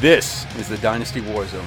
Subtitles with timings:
[0.00, 1.66] This is the Dynasty Warzone,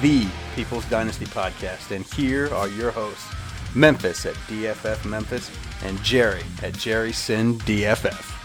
[0.00, 0.24] the
[0.54, 3.34] People's Dynasty podcast, and here are your hosts,
[3.74, 5.50] Memphis at DFF Memphis
[5.82, 8.38] and Jerry at Jerry Sin DFF.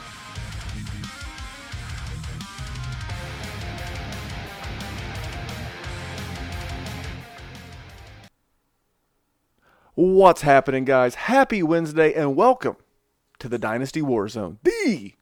[9.93, 11.13] What's happening, guys?
[11.13, 12.77] Happy Wednesday and welcome
[13.37, 15.13] to the Dynasty Warzone, the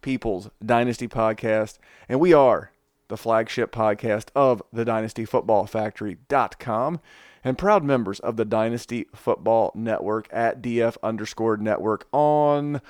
[0.00, 1.76] People's Dynasty podcast.
[2.08, 2.70] And we are
[3.08, 7.00] the flagship podcast of the Dynasty Football Factory.com
[7.42, 12.80] and proud members of the Dynasty Football Network at DF underscore network on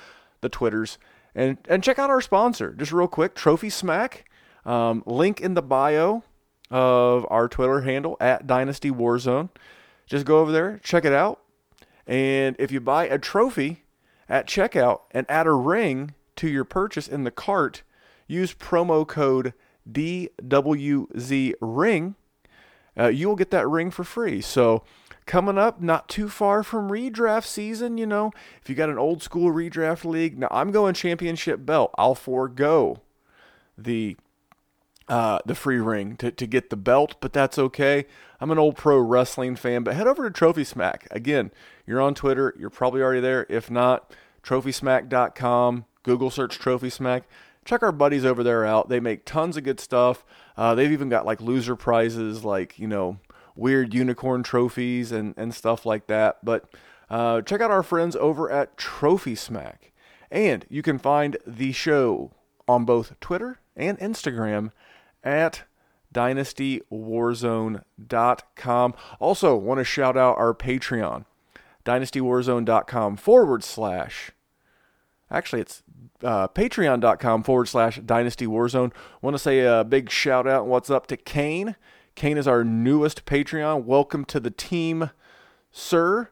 [0.41, 0.99] the Twitters.
[1.35, 4.29] And, and check out our sponsor, just real quick Trophy Smack.
[4.65, 6.25] Um, link in the bio
[6.71, 9.51] of our Twitter handle at Dynasty Warzone.
[10.07, 11.41] Just go over there, check it out.
[12.07, 13.85] And if you buy a trophy
[14.29, 17.83] at checkout and add a ring to your purchase in the cart,
[18.27, 19.53] use promo code
[19.91, 22.15] DWZ ring.
[22.99, 24.41] Uh, you will get that ring for free.
[24.41, 24.83] So,
[25.27, 29.23] coming up, not too far from redraft season, you know, if you got an old
[29.23, 31.93] school redraft league, now I'm going championship belt.
[31.97, 33.03] I'll forego
[33.77, 34.17] the
[35.09, 38.05] uh, the free ring to, to get the belt, but that's okay.
[38.41, 41.09] I'm an old pro wrestling fan, but head over to Trophy Smack.
[41.11, 41.51] Again,
[41.87, 43.47] you're on Twitter, you're probably already there.
[43.49, 47.25] If not, trophysmack.com, Google search Trophy Smack.
[47.69, 48.89] Check our buddies over there out.
[48.89, 50.25] They make tons of good stuff.
[50.57, 53.19] Uh, they've even got like loser prizes, like, you know,
[53.55, 56.43] weird unicorn trophies and, and stuff like that.
[56.43, 56.65] But
[57.11, 59.93] uh, check out our friends over at Trophy Smack.
[60.31, 62.31] And you can find the show
[62.67, 64.73] on both Twitter and Instagram
[65.23, 65.65] at
[66.15, 68.95] dynastywarzone.com.
[69.21, 71.27] Also, want to shout out our Patreon,
[71.85, 74.31] dynastywarzone.com forward slash.
[75.31, 75.83] Actually, it's
[76.23, 78.93] uh, patreon.com forward slash dynastywarzone.
[79.23, 81.77] Want to say a big shout out what's up to Kane.
[82.15, 83.85] Kane is our newest Patreon.
[83.85, 85.11] Welcome to the team,
[85.71, 86.31] sir.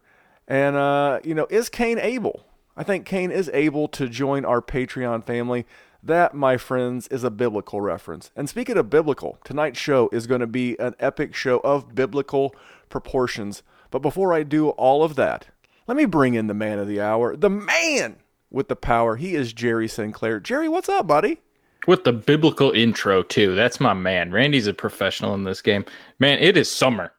[0.48, 2.46] And, uh, you know, is Kane able?
[2.76, 5.64] I think Kane is able to join our Patreon family.
[6.02, 8.30] That, my friends, is a biblical reference.
[8.36, 12.54] And speaking of biblical, tonight's show is going to be an epic show of biblical
[12.88, 13.62] proportions.
[13.90, 15.48] But before I do all of that,
[15.86, 18.16] let me bring in the man of the hour, the man
[18.50, 19.16] with the power.
[19.16, 20.40] He is Jerry Sinclair.
[20.40, 21.38] Jerry, what's up, buddy?
[21.86, 23.54] With the biblical intro, too.
[23.54, 24.32] That's my man.
[24.32, 25.84] Randy's a professional in this game.
[26.18, 27.12] Man, it is summer.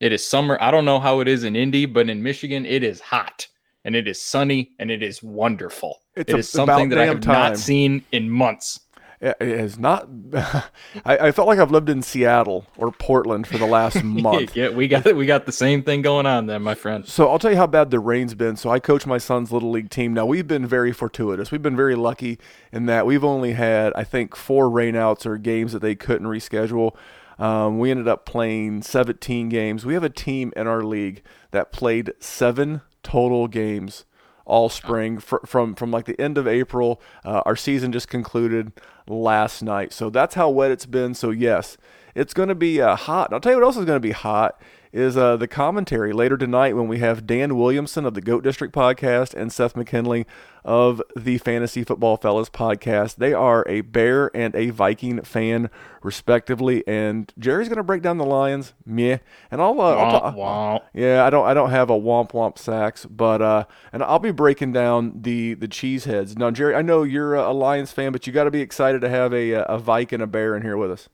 [0.00, 0.58] It is summer.
[0.60, 3.46] I don't know how it is in Indy, but in Michigan, it is hot
[3.84, 6.00] and it is sunny and it is wonderful.
[6.16, 7.32] It's it a- is something that I have time.
[7.34, 8.80] not seen in months.
[9.20, 10.08] It is not.
[10.34, 10.70] I,
[11.04, 14.56] I felt like I've lived in Seattle or Portland for the last month.
[14.56, 17.06] yeah, we got we got the same thing going on there, my friend.
[17.06, 18.56] So I'll tell you how bad the rain's been.
[18.56, 20.14] So I coach my son's little league team.
[20.14, 21.50] Now we've been very fortuitous.
[21.50, 22.38] We've been very lucky
[22.72, 26.96] in that we've only had I think four rainouts or games that they couldn't reschedule.
[27.38, 29.84] Um, we ended up playing 17 games.
[29.84, 34.04] We have a team in our league that played seven total games
[34.50, 37.00] all spring fr- from from like the end of April.
[37.24, 38.72] Uh, our season just concluded
[39.06, 41.14] last night, so that's how wet it's been.
[41.14, 41.78] So yes,
[42.14, 43.28] it's going to be uh, hot.
[43.28, 44.60] And I'll tell you what else is going to be hot
[44.92, 48.74] is uh, the commentary later tonight when we have Dan Williamson of the Goat District
[48.74, 50.26] podcast and Seth McKinley
[50.64, 53.16] of the Fantasy Football Fellas podcast.
[53.16, 55.70] They are a Bear and a Viking fan,
[56.02, 58.74] respectively, and Jerry's going to break down the Lions.
[58.84, 59.18] Meh,
[59.50, 60.80] and I'll, uh, I'll Womp, womp.
[60.92, 64.32] yeah, I don't I don't have a womp womp sacks, but uh, and I'll be
[64.32, 66.36] breaking down the the cheeseheads.
[66.36, 69.08] Now, Jerry, I know you're a Lions fan, but you got to be excited to
[69.08, 71.08] have a a Viking and a Bear in here with us.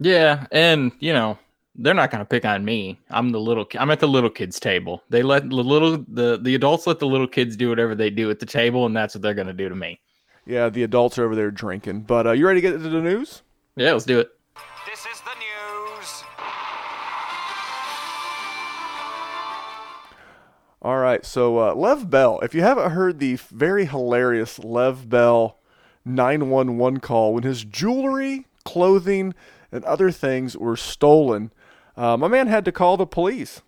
[0.00, 1.38] Yeah, and you know
[1.78, 2.98] they're not going to pick on me.
[3.08, 3.64] I'm the little.
[3.64, 5.02] ki- I'm at the little kids table.
[5.08, 8.30] They let the little the the adults let the little kids do whatever they do
[8.30, 10.00] at the table, and that's what they're going to do to me.
[10.44, 12.02] Yeah, the adults are over there drinking.
[12.02, 13.42] But uh, you ready to get into the news?
[13.76, 14.30] Yeah, let's do it.
[14.90, 16.24] This is the news.
[20.80, 22.38] All right, so uh, Lev Bell.
[22.40, 25.58] If you haven't heard the very hilarious Lev Bell
[26.04, 29.34] 911 call when his jewelry, clothing,
[29.72, 31.52] and other things were stolen,
[31.98, 33.60] uh, my man had to call the police.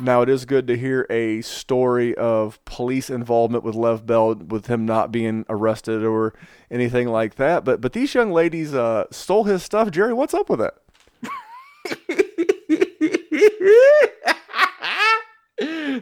[0.00, 4.66] Now it is good to hear a story of police involvement with Lev Bell, with
[4.66, 6.32] him not being arrested or
[6.70, 7.64] anything like that.
[7.64, 9.90] But but these young ladies uh, stole his stuff.
[9.90, 10.74] Jerry, what's up with it?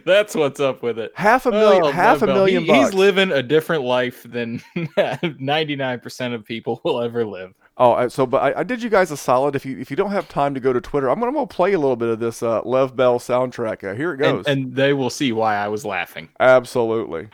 [0.05, 1.11] That's what's up with it.
[1.15, 2.35] Half a million, Oh, half a Lev Bell.
[2.35, 2.79] million He- bucks.
[2.89, 7.53] He's living a different life than 99% of people will ever live.
[7.77, 9.55] Oh, so but I, I did you guys a solid.
[9.55, 11.47] If you if you don't have time to go to Twitter, I'm gonna, I'm gonna
[11.47, 13.83] play a little bit of this uh, Lev Bell soundtrack.
[13.83, 14.45] Uh, here it goes.
[14.45, 16.29] And, and they will see why I was laughing.
[16.39, 17.21] Absolutely.
[17.21, 17.33] Okay,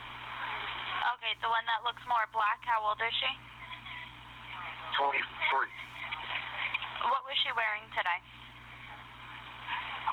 [1.20, 3.28] Okay, the one that looks more black, how old is she?
[4.96, 5.20] 23.
[7.12, 8.20] What was she wearing today?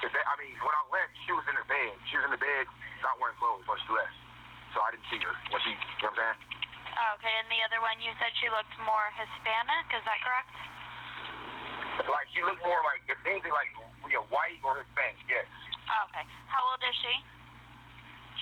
[0.04, 1.92] Today, I mean, when I left, she was in the bed.
[2.12, 2.68] She was in the bed,
[3.00, 4.12] not wearing clothes when she left.
[4.76, 6.56] So I didn't see her when she, you know what I'm saying?
[7.16, 10.52] Okay, and the other one you said she looked more Hispanic, is that correct?
[12.08, 13.72] Like, she looked more like, if anything, like,
[14.04, 15.48] you know, white or Hispanic, yes.
[16.08, 16.24] Okay.
[16.48, 17.14] How old is she?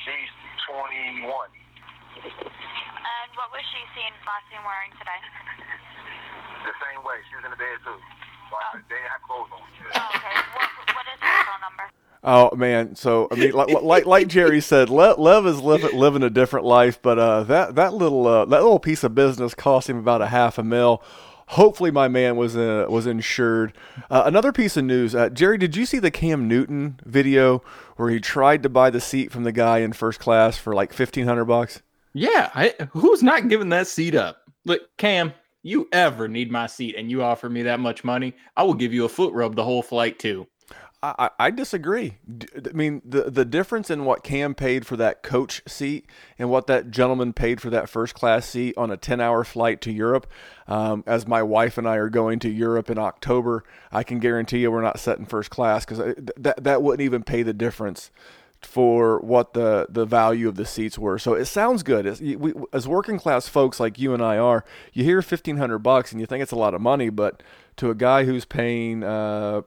[0.07, 0.31] She's
[0.71, 1.23] 21.
[2.19, 5.23] And what was she seen last seen wearing today?
[6.67, 7.23] The same way.
[7.31, 7.99] She was in the bed, too.
[8.51, 8.83] Like, oh.
[8.91, 9.63] they didn't have clothes on.
[9.63, 10.64] Oh, okay.
[10.95, 11.91] What is her phone number?
[12.27, 16.23] Oh man, so I mean, like like, like Jerry said, Le- Lev is living living
[16.23, 19.91] a different life, but uh, that that little uh, that little piece of business cost
[19.91, 21.03] him about a half a mil.
[21.49, 23.75] Hopefully, my man was uh, was insured.
[24.11, 27.63] Uh, another piece of news, uh, Jerry, did you see the Cam Newton video
[27.97, 30.95] where he tried to buy the seat from the guy in first class for like
[30.95, 31.83] fifteen hundred bucks?
[32.15, 34.39] Yeah, I, who's not giving that seat up?
[34.65, 38.63] Look, Cam, you ever need my seat and you offer me that much money, I
[38.63, 40.47] will give you a foot rub the whole flight too.
[41.05, 42.17] I, I disagree.
[42.57, 46.07] I mean, the the difference in what Cam paid for that coach seat
[46.39, 49.81] and what that gentleman paid for that first class seat on a 10 hour flight
[49.83, 50.27] to Europe,
[50.67, 54.61] um, as my wife and I are going to Europe in October, I can guarantee
[54.61, 55.99] you we're not setting first class because
[56.37, 58.11] that, that wouldn't even pay the difference
[58.63, 61.19] for what the, the value of the seats were.
[61.19, 62.07] So it sounds good.
[62.07, 64.65] As, we, as working class folks like you and I are,
[64.95, 67.43] you hear 1500 bucks and you think it's a lot of money, but
[67.77, 69.63] to a guy who's paying, uh,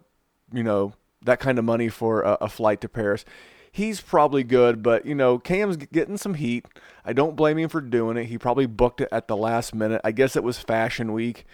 [0.52, 0.94] you know,
[1.28, 3.24] that kind of money for a, a, flight to Paris.
[3.72, 6.66] He's probably good, but you know, Cam's getting some heat.
[7.06, 8.26] I don't blame him for doing it.
[8.26, 10.02] He probably booked it at the last minute.
[10.04, 11.46] I guess it was Fashion Week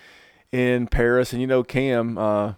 [0.51, 2.53] in Paris, and you know, Cam, uh,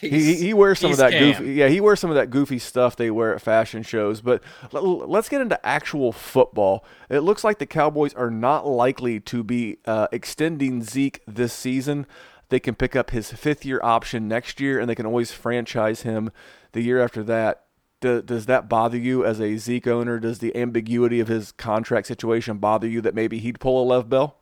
[0.00, 1.32] he, he wears some of that Cam.
[1.32, 1.54] goofy.
[1.54, 4.20] Yeah, he wears some of that goofy stuff they wear at fashion shows.
[4.20, 6.84] But let, us get into actual football.
[7.10, 12.06] It looks like the Cowboys are not likely to be uh, extending Zeke this season.
[12.52, 16.02] They can pick up his fifth year option next year, and they can always franchise
[16.02, 16.30] him
[16.72, 17.64] the year after that.
[18.02, 20.20] does that bother you as a Zeke owner?
[20.20, 24.10] Does the ambiguity of his contract situation bother you that maybe he'd pull a Lev
[24.10, 24.36] Bell?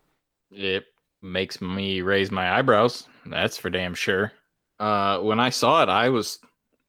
[0.51, 0.87] It
[1.23, 3.07] makes me raise my eyebrows.
[3.27, 4.33] That's for damn sure.
[4.81, 6.41] Uh, when I saw it, I was,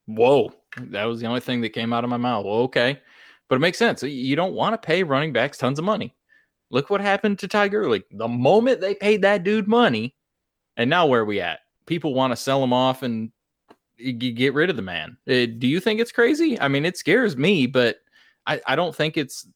[0.07, 0.51] whoa.
[0.75, 2.45] That was the only thing that came out of my mouth.
[2.45, 2.99] Well, okay.
[3.47, 4.01] But it makes sense.
[4.01, 6.15] You don't want to pay running backs tons of money.
[6.71, 8.05] Look what happened to Ty Gurley.
[8.09, 10.15] The moment they paid that dude money,
[10.77, 11.59] and now where are we at?
[11.85, 13.31] People want to sell him off and
[13.97, 15.17] get rid of the man.
[15.27, 16.59] Uh, do you think it's crazy?
[16.59, 17.97] I mean, it scares me, but
[18.47, 19.47] I, I don't think it's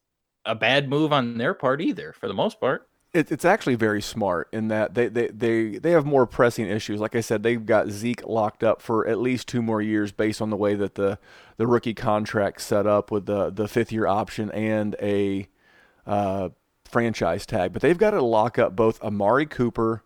[0.45, 2.87] a bad move on their part either, for the most part.
[3.13, 6.99] It, it's actually very smart in that they, they, they, they have more pressing issues.
[6.99, 10.41] Like I said, they've got Zeke locked up for at least two more years based
[10.41, 11.17] on the way that the,
[11.57, 15.47] the rookie contract set up with the, the fifth year option and a
[16.05, 16.49] uh,
[16.83, 17.73] franchise tag.
[17.73, 20.03] But they've got to lock up both Amari Cooper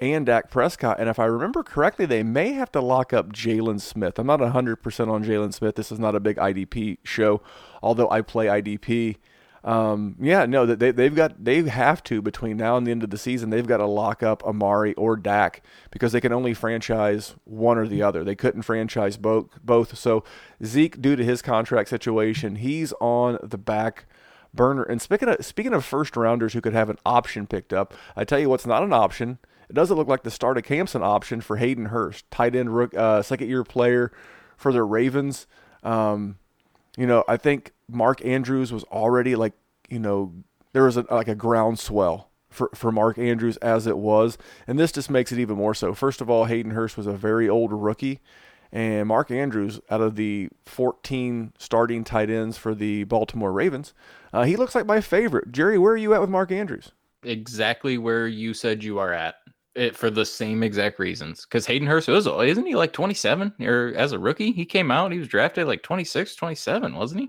[0.00, 1.00] and Dak Prescott.
[1.00, 4.18] And if I remember correctly, they may have to lock up Jaylon Smith.
[4.18, 5.76] I'm not 100% on Jaylon Smith.
[5.76, 7.40] This is not a big IDP show,
[7.82, 9.16] although I play IDP.
[9.64, 13.10] Um, yeah, no, they, they've got, they have to, between now and the end of
[13.10, 15.60] the season, they've got to lock up Amari or Dak
[15.90, 18.22] because they can only franchise one or the other.
[18.22, 19.48] They couldn't franchise both.
[19.64, 19.98] both.
[19.98, 20.22] So
[20.64, 24.06] Zeke, due to his contract situation, he's on the back
[24.54, 24.84] burner.
[24.84, 28.22] And speaking of, speaking of first rounders who could have an option picked up, I
[28.22, 29.38] tell you what's not an option
[29.68, 32.94] it doesn't look like the start of camp's an option for Hayden Hurst, tight end,
[32.94, 34.12] uh, second year player
[34.56, 35.46] for the Ravens.
[35.82, 36.38] Um,
[36.96, 39.52] you know, I think Mark Andrews was already like,
[39.88, 40.32] you know,
[40.72, 44.38] there was a, like a groundswell for, for Mark Andrews as it was.
[44.66, 45.94] And this just makes it even more so.
[45.94, 48.20] First of all, Hayden Hurst was a very old rookie.
[48.72, 53.94] And Mark Andrews, out of the 14 starting tight ends for the Baltimore Ravens,
[54.32, 55.52] uh, he looks like my favorite.
[55.52, 56.92] Jerry, where are you at with Mark Andrews?
[57.22, 59.36] Exactly where you said you are at
[59.76, 61.44] it for the same exact reasons.
[61.44, 64.52] Because Hayden Hurst was, isn't he like 27 or as a rookie?
[64.52, 67.28] He came out, he was drafted like 26, 27, wasn't he?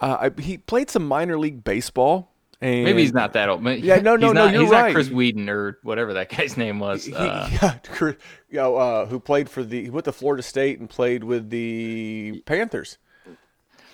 [0.00, 2.30] Uh, he played some minor league baseball.
[2.60, 3.62] And Maybe he's not that old.
[3.64, 4.44] Yeah, no, no, he's no.
[4.44, 4.86] Not, you're he's right.
[4.86, 7.04] not Chris Whedon or whatever that guy's name was.
[7.04, 8.16] He, Uh, yeah, Chris,
[8.48, 12.42] you know, uh, who played for the with the Florida State and played with the
[12.46, 12.98] Panthers.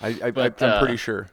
[0.01, 1.29] I, I, But, I'm uh, pretty sure.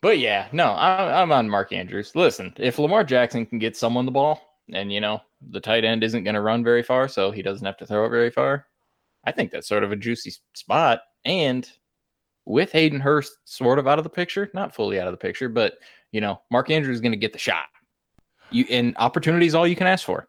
[0.00, 2.12] But yeah, no, I, I'm on Mark Andrews.
[2.14, 4.40] Listen, if Lamar Jackson can get someone the ball,
[4.72, 5.20] and you know
[5.50, 8.04] the tight end isn't going to run very far, so he doesn't have to throw
[8.04, 8.66] it very far,
[9.24, 11.00] I think that's sort of a juicy spot.
[11.24, 11.68] And
[12.44, 15.48] with Hayden Hurst sort of out of the picture, not fully out of the picture,
[15.48, 15.74] but
[16.12, 17.66] you know Mark Andrews is going to get the shot.
[18.50, 20.28] You and opportunity is all you can ask for.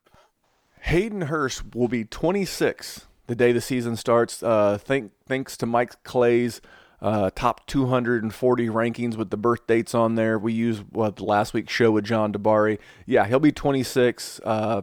[0.81, 4.41] Hayden Hurst will be 26 the day the season starts.
[4.41, 6.61] Uh, thank, thanks to Mike Clay's
[7.01, 10.37] uh, top 240 rankings with the birth dates on there.
[10.37, 12.79] We used what last week's show with John Dabari.
[13.05, 14.41] Yeah, he'll be 26.
[14.43, 14.81] Uh,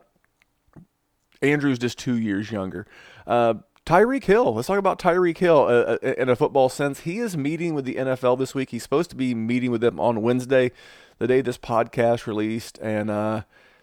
[1.42, 2.87] Andrew's just two years younger.
[3.26, 3.54] Uh,
[3.87, 4.54] Tyreek Hill.
[4.54, 7.00] Let's talk about Tyreek Hill uh, uh, in a football sense.
[7.00, 8.70] He is meeting with the NFL this week.
[8.70, 10.73] He's supposed to be meeting with them on Wednesday,
[11.18, 13.42] the day this podcast released, and uh,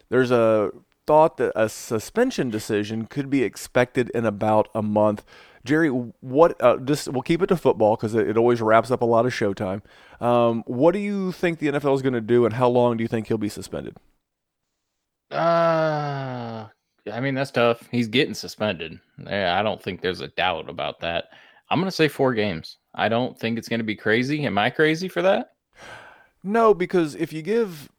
[0.10, 0.72] there's a
[1.08, 5.24] thought that a suspension decision could be expected in about a month.
[5.66, 6.62] Jerry, what?
[6.62, 9.26] Uh, just we'll keep it to football because it, it, always wraps up a lot
[9.26, 9.82] of showtime.
[10.20, 13.04] Um, what do you think the NFL is going to do, and how long do
[13.04, 13.96] you think he'll be suspended?
[15.32, 16.68] Uh,
[17.12, 17.88] I mean that's tough.
[17.92, 19.00] He's getting suspended.
[19.26, 21.26] I don't think there's a doubt about that.
[21.70, 22.78] I'm going to say four games.
[22.94, 24.46] I don't think it's going to be crazy.
[24.46, 25.54] Am I crazy for that?
[26.44, 27.90] No, because if you give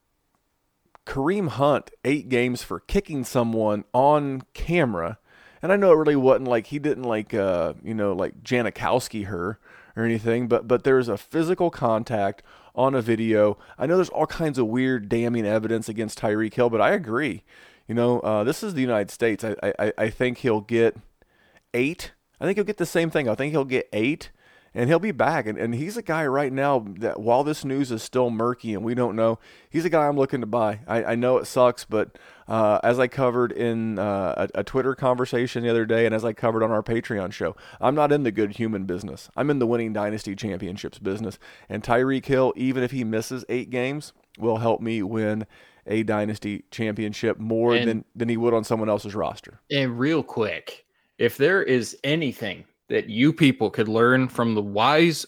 [1.07, 5.19] Kareem Hunt eight games for kicking someone on camera,
[5.65, 9.25] and I know it really wasn't like he didn't like uh, you know like Janikowski
[9.27, 9.59] her
[9.97, 12.43] or anything, but but there's a physical contact
[12.75, 13.57] on a video.
[13.79, 17.45] I know there's all kinds of weird damning evidence against Tyreek Hill, but I agree.
[17.89, 19.43] You know, uh, this is the United States.
[19.43, 20.99] I, I I think he'll get
[21.73, 22.13] eight.
[22.39, 23.27] I think he'll get the same thing.
[23.27, 24.31] I think he'll get eight
[24.75, 25.47] and he'll be back.
[25.47, 28.85] And, and he's a guy right now that while this news is still murky and
[28.85, 29.39] we don't know,
[29.71, 30.81] he's a guy I'm looking to buy.
[30.87, 32.19] I, I know it sucks, but
[32.49, 36.25] uh, as I covered in uh, a, a, Twitter conversation the other day, and as
[36.25, 39.31] I covered on our Patreon show, I'm not in the good human business.
[39.37, 41.39] I'm in the winning dynasty championships business.
[41.69, 45.47] And Tyreek Hill, even if he misses eight games, will help me win
[45.87, 49.61] a dynasty championship more and, than than he would on someone else's roster.
[49.71, 50.87] And real quick,
[51.19, 55.27] if there is anything that you people could learn from the wise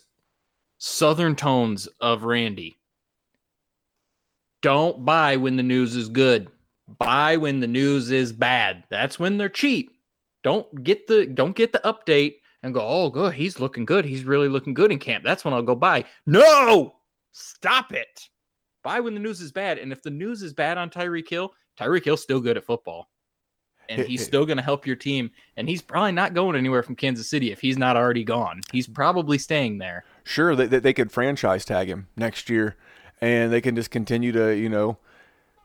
[0.78, 2.76] southern tones of Randy.
[4.62, 6.48] Don't buy when the news is good.
[6.88, 8.84] Buy when the news is bad.
[8.90, 9.90] That's when they're cheap.
[10.42, 14.04] Don't get the don't get the update and go, "Oh, good, he's looking good.
[14.04, 16.04] He's really looking good in camp." That's when I'll go buy.
[16.26, 16.96] No!
[17.32, 18.28] Stop it.
[18.84, 19.78] Buy when the news is bad.
[19.78, 23.08] And if the news is bad on Tyreek Hill, Tyreek Hill's still good at football
[23.88, 25.30] and he's still going to help your team.
[25.56, 28.60] And he's probably not going anywhere from Kansas City if he's not already gone.
[28.72, 30.04] He's probably staying there.
[30.24, 32.76] Sure, they, they could franchise tag him next year,
[33.20, 34.98] and they can just continue to, you know,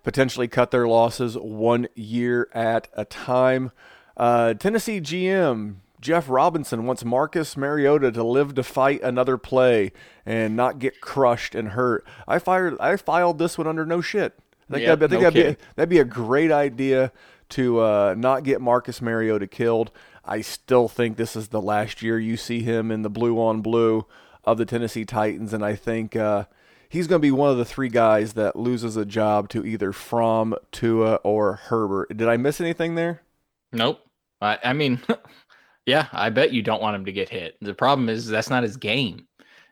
[0.04, 3.72] potentially cut their losses one year at a time.
[4.18, 9.92] Uh, Tennessee GM Jeff Robinson wants Marcus Mariota to live to fight another play
[10.26, 12.06] and not get crushed and hurt.
[12.28, 12.76] I fired.
[12.80, 14.34] I filed this one under no shit.
[14.70, 17.12] I think, yep, that'd, I think no that'd, be, that'd be a great idea
[17.50, 19.92] to uh, not get Marcus Mariota killed.
[20.26, 23.62] I still think this is the last year you see him in the blue on
[23.62, 24.06] blue
[24.44, 26.46] of the Tennessee Titans, and I think uh,
[26.92, 29.92] he's going to be one of the three guys that loses a job to either
[29.92, 32.16] Fromm, Tua, or Herbert.
[32.16, 33.22] Did I miss anything there?
[33.72, 34.00] Nope.
[34.42, 35.02] I, I mean,
[35.86, 37.56] yeah, I bet you don't want him to get hit.
[37.62, 39.28] The problem is that's not his game.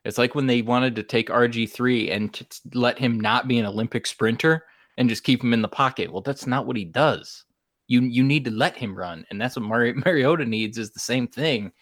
[0.06, 3.66] It's like when they wanted to take RG3 and to let him not be an
[3.66, 4.66] Olympic sprinter
[4.98, 6.12] and just keep him in the pocket.
[6.12, 7.44] Well, that's not what he does
[7.90, 10.78] you you need to let him run, and that's what Mari- Mariota needs.
[10.78, 11.74] Is the same thing.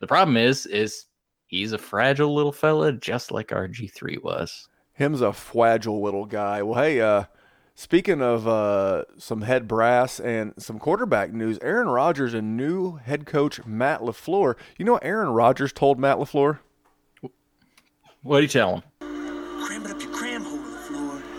[0.00, 1.06] The problem is, is
[1.46, 4.68] he's a fragile little fella, just like RG three was.
[4.92, 6.62] Him's a fragile little guy.
[6.62, 7.24] Well, hey, uh,
[7.74, 13.26] speaking of uh, some head brass and some quarterback news, Aaron Rodgers and new head
[13.26, 14.54] coach Matt LaFleur.
[14.78, 16.60] You know what Aaron Rodgers told Matt LaFleur?
[18.22, 18.82] What did he tell him?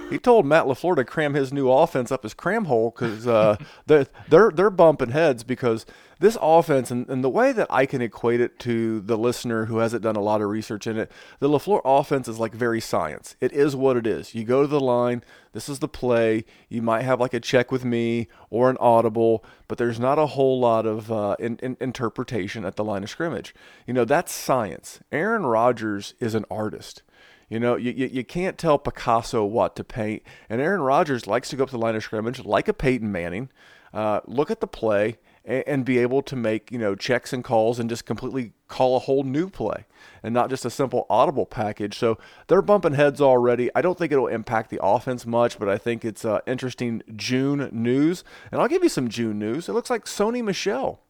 [0.10, 3.58] He told Matt LaFleur to cram his new offense up his cram hole because uh,
[3.86, 5.86] they're, they're, they're bumping heads because
[6.20, 9.78] this offense and, and the way that I can equate it to the listener who
[9.78, 13.36] hasn't done a lot of research in it, the LaFleur offense is like very science.
[13.40, 14.34] It is what it is.
[14.34, 15.24] You go to the line,
[15.54, 16.46] this is the play.
[16.70, 20.28] You might have like a check with me or an audible, but there's not a
[20.28, 23.54] whole lot of uh, in, in, interpretation at the line of scrimmage.
[23.86, 25.00] You know, that's science.
[25.12, 27.04] Aaron Rodgers is an artist.
[27.50, 30.24] You know, you, you, you can't tell Picasso what to paint.
[30.50, 33.50] And Aaron Rodgers likes to go up the line of scrimmage like a Peyton Manning,
[33.94, 37.44] uh, look at the play, and, and, be able to make, you know, checks and
[37.44, 39.86] calls and just completely call a whole new play
[40.22, 41.98] and not just a simple audible package.
[41.98, 43.70] So they're bumping heads already.
[43.74, 47.70] I don't think it'll impact the offense much, but I think it's uh, interesting June
[47.72, 48.26] news.
[48.52, 49.70] And I'll give you some June news.
[49.70, 51.02] It looks like Sony Michel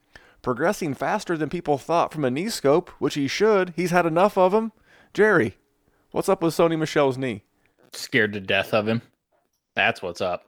[0.44, 3.74] progressing faster than people thought from a knee scope, which he should.
[3.75, 4.72] He's had enough of them.
[5.13, 5.58] Jerry,
[6.11, 7.43] What's up with Sony Michel's knee?
[7.93, 9.01] Scared to death of him.
[9.75, 10.43] That's what's up.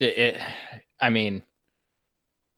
[0.00, 0.40] It, it,
[1.00, 1.42] I mean,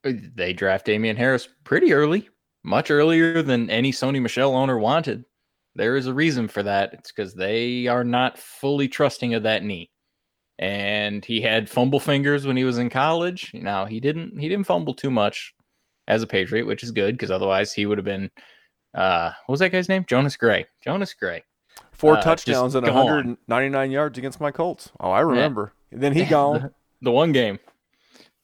[0.03, 2.29] they draft Damien Harris pretty early,
[2.63, 5.25] much earlier than any Sony Michel owner wanted.
[5.75, 6.95] There is a reason for that.
[6.95, 9.91] It's because they are not fully trusting of that knee.
[10.59, 13.51] And he had fumble fingers when he was in college.
[13.55, 15.53] Now he didn't he didn't fumble too much
[16.07, 18.31] as a Patriot, which is good because otherwise he would have been
[18.95, 20.05] Uh, what was that guy's name?
[20.09, 20.65] Jonas Gray.
[20.83, 21.43] Jonas Gray.
[21.95, 22.95] Four Uh, touchdowns and gone.
[22.95, 24.91] 199 yards against my Colts.
[25.01, 25.73] Oh, I remember.
[25.91, 26.71] Then he gone.
[27.01, 27.59] the one game.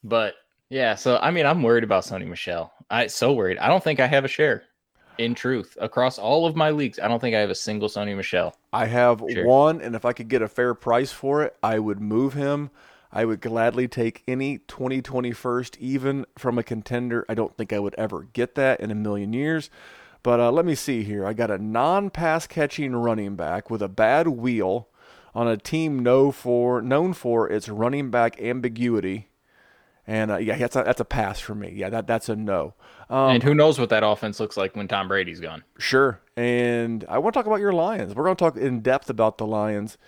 [0.03, 0.35] But
[0.71, 2.73] yeah, so I mean, I'm worried about Sony Michel.
[2.91, 3.59] I so worried.
[3.59, 4.63] I don't think I have a share.
[5.19, 8.17] In truth, across all of my leagues, I don't think I have a single Sony
[8.17, 8.57] Michel.
[8.73, 12.01] I have one, and if I could get a fair price for it, I would
[12.01, 12.71] move him.
[13.13, 17.27] I would gladly take any 2020 first, even from a contender.
[17.29, 19.69] I don't think I would ever get that in a million years.
[20.23, 21.27] But uh, let me see here.
[21.27, 24.89] I got a non pass catching running back with a bad wheel
[25.35, 29.29] on a team know for, known for its running back ambiguity.
[30.07, 31.73] And uh, yeah, that's a, that's a pass for me.
[31.75, 32.75] Yeah, that, that's a no.
[33.09, 35.63] Um, and who knows what that offense looks like when Tom Brady's gone?
[35.79, 36.21] Sure.
[36.37, 38.15] And I want to talk about your Lions.
[38.15, 39.99] We're going to talk in depth about the Lions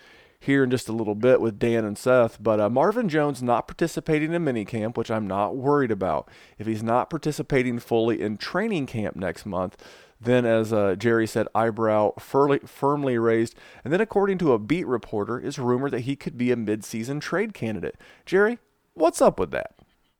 [0.43, 2.41] here in just a little bit with Dan and Seth.
[2.41, 6.29] But uh, Marvin Jones not participating in minicamp, which I'm not worried about.
[6.57, 9.77] If he's not participating fully in training camp next month,
[10.23, 13.55] then, as uh, Jerry said, eyebrow firmly, raised.
[13.83, 17.21] And then, according to a beat reporter, is rumored that he could be a midseason
[17.21, 17.95] trade candidate.
[18.25, 18.59] Jerry,
[18.93, 19.75] what's up with that?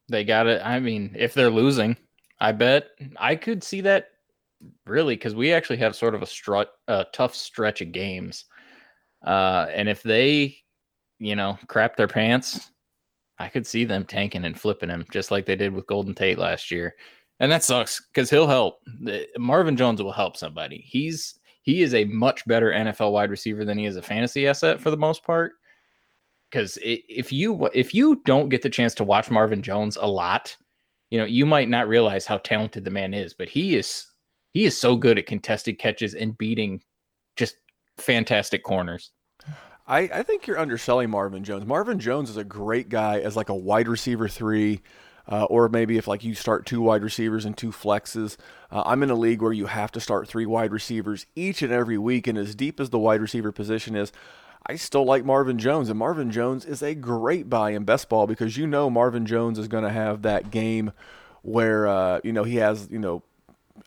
[0.10, 0.62] They got it.
[0.63, 1.98] I mean, if they're losing,
[2.39, 4.10] I bet I could see that
[4.86, 8.45] really because we actually have sort of a strut, a tough stretch of games.
[9.25, 10.57] Uh, and if they,
[11.19, 12.69] you know, crap their pants,
[13.39, 16.38] I could see them tanking and flipping him just like they did with Golden Tate
[16.38, 16.95] last year.
[17.40, 18.80] And that sucks because he'll help.
[19.38, 20.84] Marvin Jones will help somebody.
[20.88, 24.80] He's he is a much better NFL wide receiver than he is a fantasy asset
[24.80, 25.54] for the most part.
[26.50, 30.56] Because if you if you don't get the chance to watch Marvin Jones a lot,
[31.10, 33.34] you know you might not realize how talented the man is.
[33.34, 34.06] But he is
[34.54, 36.82] he is so good at contested catches and beating
[37.36, 37.56] just
[37.98, 39.12] fantastic corners.
[39.86, 41.66] I, I think you're underselling Marvin Jones.
[41.66, 44.82] Marvin Jones is a great guy as like a wide receiver three,
[45.27, 48.38] uh, or maybe if like you start two wide receivers and two flexes.
[48.72, 51.72] Uh, I'm in a league where you have to start three wide receivers each and
[51.72, 54.12] every week, and as deep as the wide receiver position is,
[54.66, 58.27] I still like Marvin Jones, and Marvin Jones is a great buy in best ball
[58.27, 60.92] because you know Marvin Jones is going to have that game
[61.42, 63.24] where uh, you know he has you know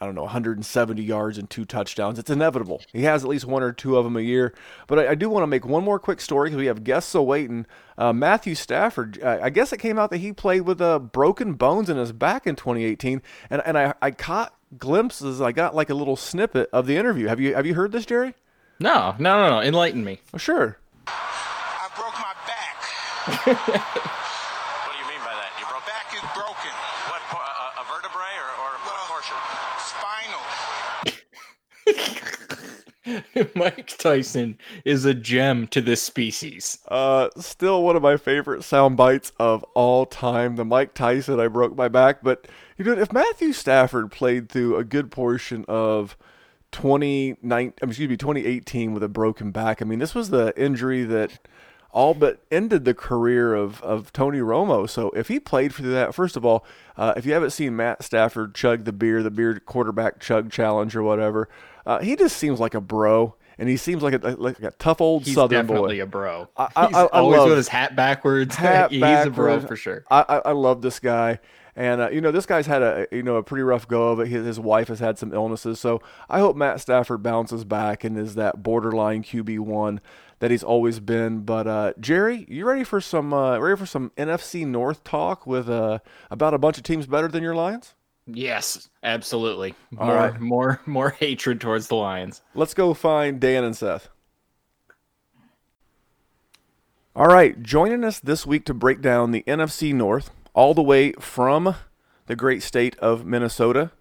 [0.00, 2.18] I don't know, 170 yards and two touchdowns.
[2.18, 2.82] It's inevitable.
[2.92, 4.52] He has at least one or two of them a year.
[4.88, 7.14] But I, I do want to make one more quick story because we have guests
[7.14, 7.66] awaiting.
[7.96, 11.54] Uh, Matthew Stafford, uh, I guess it came out that he played with uh, broken
[11.54, 15.40] bones in his back in 2018, and and I, I caught glimpses.
[15.40, 17.28] I got like a little snippet of the interview.
[17.28, 18.34] Have you have you heard this, Jerry?
[18.80, 19.60] No, no, no, no.
[19.62, 20.20] Enlighten me.
[20.34, 20.78] Oh, sure.
[21.06, 22.76] I broke my back.
[24.86, 25.50] What do you mean by that?
[25.58, 26.74] You broke Back is broken.
[27.08, 27.22] what?
[27.30, 29.38] po- A, a vertebrae or, or what Well- portion?
[29.80, 30.44] Spinal.
[33.54, 36.78] Mike Tyson is a gem to this species.
[36.88, 40.56] Uh, still one of my favorite sound bites of all time.
[40.56, 42.22] The Mike Tyson, I broke my back.
[42.22, 46.16] But you know, if Matthew Stafford played through a good portion of
[46.72, 51.04] 29, um, excuse me, 2018 with a broken back, I mean, this was the injury
[51.04, 51.38] that
[51.96, 54.86] all but ended the career of, of Tony Romo.
[54.88, 56.62] So if he played for that, first of all,
[56.98, 60.94] uh, if you haven't seen Matt Stafford chug the beer, the beer quarterback chug challenge
[60.94, 61.48] or whatever,
[61.86, 63.34] uh, he just seems like a bro.
[63.58, 66.02] And he seems like a like a tough old He's Southern definitely boy.
[66.02, 66.48] a bro.
[66.58, 68.54] I- I- He's I- always love- with his hat backwards.
[68.56, 70.04] hat He's a bro for sure.
[70.10, 71.38] I, I, I love this guy.
[71.74, 74.20] And uh, you know, this guy's had a you know a pretty rough go of
[74.20, 74.28] it.
[74.28, 78.18] His, his wife has had some illnesses, so I hope Matt Stafford bounces back and
[78.18, 80.00] is that borderline QB one
[80.38, 81.40] that he's always been.
[81.40, 85.68] But uh, Jerry, you ready for some uh, ready for some NFC North talk with
[85.68, 85.98] uh,
[86.30, 87.94] about a bunch of teams better than your Lions?
[88.26, 89.74] Yes, absolutely.
[89.96, 90.40] All More, right.
[90.40, 92.42] more, more hatred towards the Lions.
[92.54, 94.08] Let's go find Dan and Seth.
[97.14, 101.12] All right, joining us this week to break down the NFC North, all the way
[101.12, 101.76] from
[102.26, 103.92] the great state of Minnesota,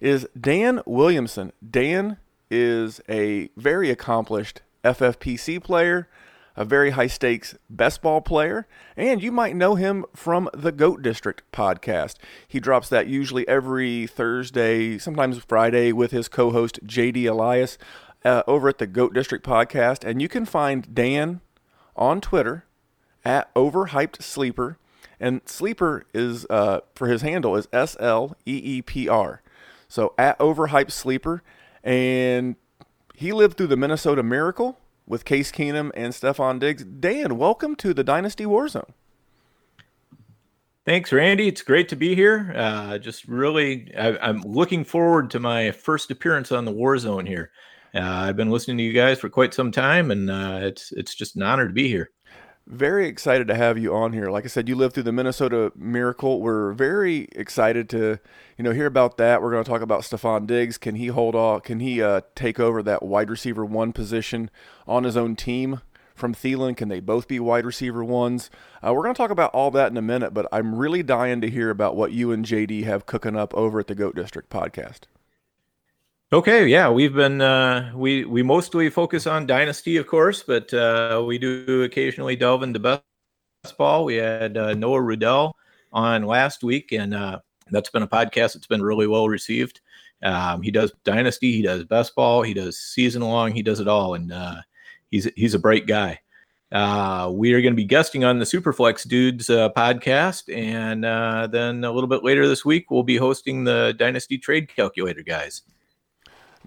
[0.00, 1.52] is Dan Williamson.
[1.68, 2.16] Dan
[2.50, 6.08] is a very accomplished FFPC player,
[6.56, 11.02] a very high stakes best ball player, and you might know him from the Goat
[11.02, 12.16] District podcast.
[12.46, 17.76] He drops that usually every Thursday, sometimes Friday, with his co host JD Elias
[18.24, 20.08] uh, over at the Goat District podcast.
[20.08, 21.40] And you can find Dan
[21.94, 22.64] on Twitter
[23.24, 24.78] at Overhyped Sleeper.
[25.18, 29.42] And Sleeper is, uh, for his handle, is S L E E P R.
[29.88, 31.42] So at Overhyped Sleeper.
[31.82, 32.56] And
[33.16, 36.84] he lived through the Minnesota Miracle with Case Keenum and Stefon Diggs.
[36.84, 38.90] Dan, welcome to the Dynasty Warzone.
[40.84, 41.48] Thanks, Randy.
[41.48, 42.52] It's great to be here.
[42.54, 47.24] Uh, just really, I, I'm looking forward to my first appearance on the War Zone
[47.24, 47.50] here.
[47.94, 51.14] Uh, I've been listening to you guys for quite some time, and uh, it's it's
[51.14, 52.10] just an honor to be here.
[52.68, 54.28] Very excited to have you on here.
[54.28, 56.40] Like I said, you lived through the Minnesota Miracle.
[56.40, 58.18] We're very excited to,
[58.58, 59.40] you know, hear about that.
[59.40, 60.76] We're going to talk about Stefon Diggs.
[60.76, 61.62] Can he hold off?
[61.62, 64.50] Can he uh, take over that wide receiver one position
[64.84, 65.80] on his own team
[66.16, 66.76] from Thielen?
[66.76, 68.50] Can they both be wide receiver ones?
[68.84, 71.40] Uh, we're going to talk about all that in a minute, but I'm really dying
[71.42, 74.50] to hear about what you and JD have cooking up over at the Goat District
[74.50, 75.02] podcast.
[76.32, 81.22] Okay, yeah, we've been uh, we we mostly focus on dynasty, of course, but uh,
[81.24, 83.04] we do occasionally delve into best
[83.78, 84.04] ball.
[84.04, 85.52] We had uh, Noah Rudell
[85.92, 87.38] on last week, and uh,
[87.70, 89.82] that's been a podcast that's been really well received.
[90.24, 93.86] Um, he does dynasty, he does best ball, he does season long, he does it
[93.86, 94.62] all, and uh,
[95.12, 96.18] he's he's a bright guy.
[96.72, 101.84] Uh, we are going to be guesting on the Superflex Dudes podcast, and uh, then
[101.84, 105.62] a little bit later this week, we'll be hosting the Dynasty Trade Calculator guys.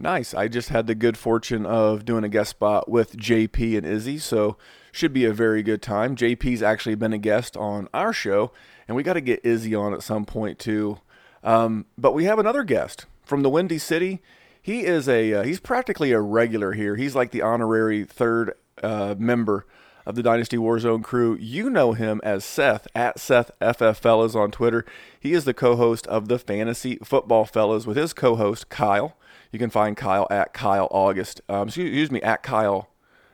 [0.02, 0.34] Nice.
[0.34, 4.18] I just had the good fortune of doing a guest spot with JP and Izzy,
[4.18, 4.56] so
[4.94, 6.16] should be a very good time.
[6.16, 8.54] JP's actually been a guest on our show,
[8.88, 11.00] and we got to get Izzy on at some point too.
[11.44, 14.22] Um, but we have another guest from the Windy City.
[14.62, 16.96] He is a uh, he's practically a regular here.
[16.96, 19.66] He's like the honorary third uh, member
[20.06, 21.36] of the Dynasty Warzone crew.
[21.36, 24.86] You know him as Seth at Seth FF Fellas on Twitter.
[25.20, 29.18] He is the co-host of the Fantasy Football Fellas with his co-host Kyle.
[29.52, 31.42] You can find Kyle at Kyle August.
[31.50, 32.90] Um, excuse me, at Kyle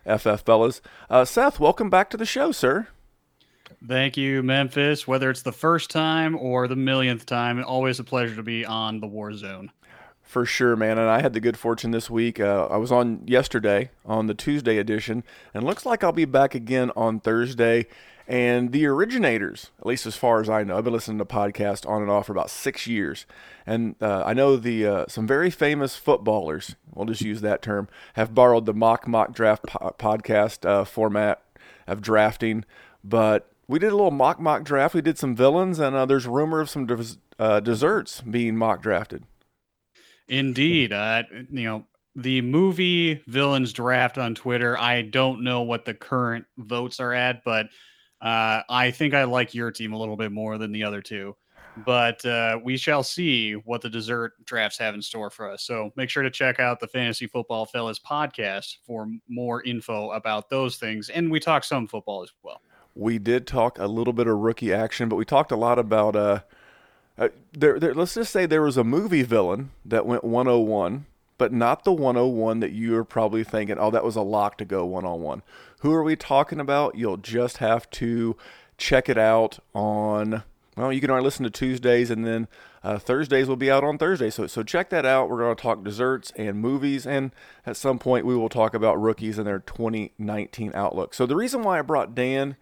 [0.06, 0.82] FF Fellas.
[1.10, 2.88] Uh, Seth, welcome back to the show, sir.
[3.86, 5.08] Thank you, Memphis.
[5.08, 9.00] Whether it's the first time or the millionth time, always a pleasure to be on
[9.00, 9.72] the War Zone.
[10.22, 10.98] For sure, man.
[10.98, 12.40] And I had the good fortune this week.
[12.40, 15.24] Uh, I was on yesterday on the Tuesday edition,
[15.54, 17.88] and looks like I'll be back again on Thursday.
[18.28, 21.88] And the originators, at least as far as I know, I've been listening to podcasts
[21.88, 23.28] on and off for about six years,
[23.68, 26.76] and uh, I know the uh, some very famous footballers.
[26.92, 27.88] We'll just use that term.
[28.14, 31.44] Have borrowed the mock mock draft po- podcast uh, format
[31.86, 32.66] of drafting,
[33.04, 34.96] but we did a little mock mock draft.
[34.96, 38.82] We did some villains, and uh, there's rumor of some des- uh, desserts being mock
[38.82, 39.24] drafted.
[40.28, 41.86] Indeed, uh, you know
[42.16, 44.78] the movie villains draft on Twitter.
[44.80, 47.68] I don't know what the current votes are at, but
[48.22, 51.36] uh, I think I like your team a little bit more than the other two,
[51.86, 55.64] but uh, we shall see what the dessert drafts have in store for us.
[55.64, 60.50] So make sure to check out the Fantasy Football Fellas podcast for more info about
[60.50, 61.10] those things.
[61.10, 62.62] And we talk some football as well.
[62.96, 66.16] We did talk a little bit of rookie action, but we talked a lot about.
[66.16, 66.40] Uh,
[67.18, 71.06] uh, there, there, let's just say there was a movie villain that went 101
[71.38, 74.86] but not the 101 that you're probably thinking, oh, that was a lock to go
[74.86, 75.42] one on one.
[75.80, 76.96] Who are we talking about?
[76.96, 78.38] You'll just have to
[78.78, 80.44] check it out on.
[80.78, 82.48] Well, you can already listen to Tuesdays, and then
[82.84, 84.30] uh, Thursdays will be out on Thursday.
[84.30, 85.30] So, so check that out.
[85.30, 87.32] We're going to talk desserts and movies, and
[87.66, 91.14] at some point we will talk about rookies and their 2019 outlook.
[91.14, 92.58] So, the reason why I brought Dan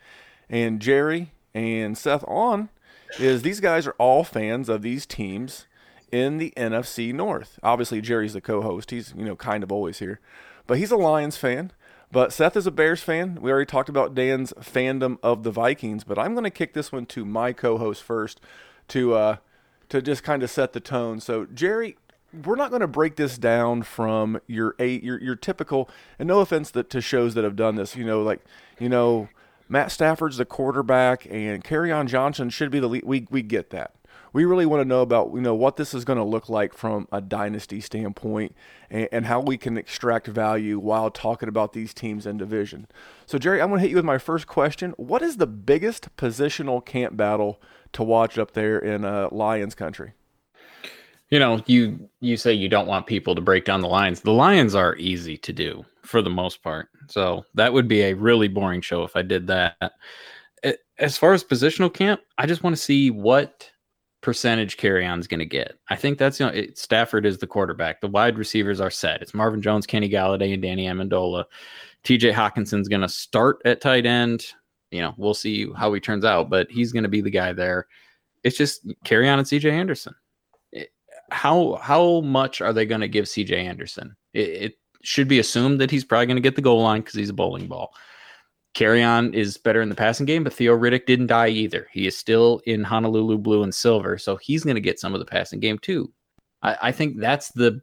[0.50, 2.70] and Jerry and Seth on
[3.20, 5.66] is these guys are all fans of these teams
[6.14, 7.60] in the NFC North.
[7.64, 8.92] Obviously, Jerry's the co-host.
[8.92, 10.20] He's you know kind of always here,
[10.68, 11.72] but he's a Lions fan.
[12.12, 13.40] But Seth is a Bears fan.
[13.42, 16.92] We already talked about Dan's fandom of the Vikings, but I'm going to kick this
[16.92, 18.40] one to my co-host first
[18.90, 19.38] to uh,
[19.90, 21.20] to just kind of set the tone.
[21.20, 21.98] So Jerry,
[22.46, 25.90] we're not going to break this down from your eight your your typical.
[26.20, 28.42] And no offense that, to shows that have done this, you know, like
[28.80, 29.30] you know.
[29.70, 33.06] Matt Stafford's the quarterback, and Kerryon Johnson should be the lead.
[33.06, 33.94] We we get that
[34.34, 36.74] we really want to know about you know what this is going to look like
[36.74, 38.56] from a dynasty standpoint
[38.90, 42.88] and, and, how we can extract value while talking about these teams in division.
[43.26, 44.94] So Jerry, I'm going to hit you with my first question.
[44.98, 47.62] What is the biggest positional camp battle
[47.94, 50.14] to watch up there in uh, Lions country?
[51.30, 54.22] You know, you you say you don't want people to break down the lines.
[54.22, 56.90] The Lions are easy to do for the most part.
[57.08, 59.94] So that would be a really boring show if I did that.
[61.00, 63.72] As far as positional camp, I just want to see what
[64.24, 65.78] percentage Kerryon's going to get.
[65.90, 68.02] I think that's you know it, Stafford is the quarterback.
[68.02, 69.22] The wide receivers are set.
[69.22, 71.46] It's Marvin Jones, Kenny Golladay, and Danny Amendola.
[72.04, 72.32] T.J.
[72.32, 74.48] Hockenson's going to start at tight end.
[74.92, 77.54] You know, we'll see how he turns out, but he's going to be the guy
[77.54, 77.88] there.
[78.44, 79.70] It's just Kerryon and C.J.
[79.70, 80.16] Anderson.
[81.30, 83.56] How how much are they going to give C.J.
[83.56, 84.16] Anderson?
[84.34, 87.16] It, it should be assumed that he's probably going to get the goal line because
[87.16, 87.94] he's a bowling ball.
[88.74, 91.88] Kerryon is better in the passing game, but Theo Riddick didn't die either.
[91.92, 95.20] He is still in Honolulu blue and silver, so he's going to get some of
[95.20, 96.12] the passing game too.
[96.64, 97.82] I, I think that's the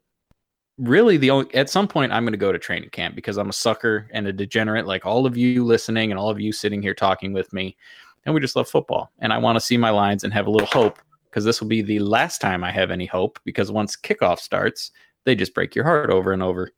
[0.79, 1.55] really the only.
[1.55, 4.26] At some point, I'm going to go to training camp because I'm a sucker and
[4.26, 7.53] a degenerate, like all of you listening and all of you sitting here talking with
[7.53, 7.76] me,
[8.24, 9.12] and we just love football.
[9.20, 10.98] And I want to see my lines and have a little hope
[11.31, 13.38] because this will be the last time I have any hope.
[13.44, 14.90] Because once kickoff starts,
[15.24, 16.72] they just break your heart over and over.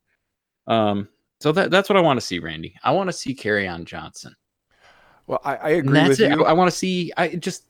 [0.67, 1.09] Um,
[1.43, 2.75] so that, that's what I want to see, Randy.
[2.85, 4.35] I want to see Kerryon Johnson.
[5.27, 6.31] Well, I, I And agree that's with it.
[6.31, 6.45] you.
[6.45, 7.65] I, want to see I just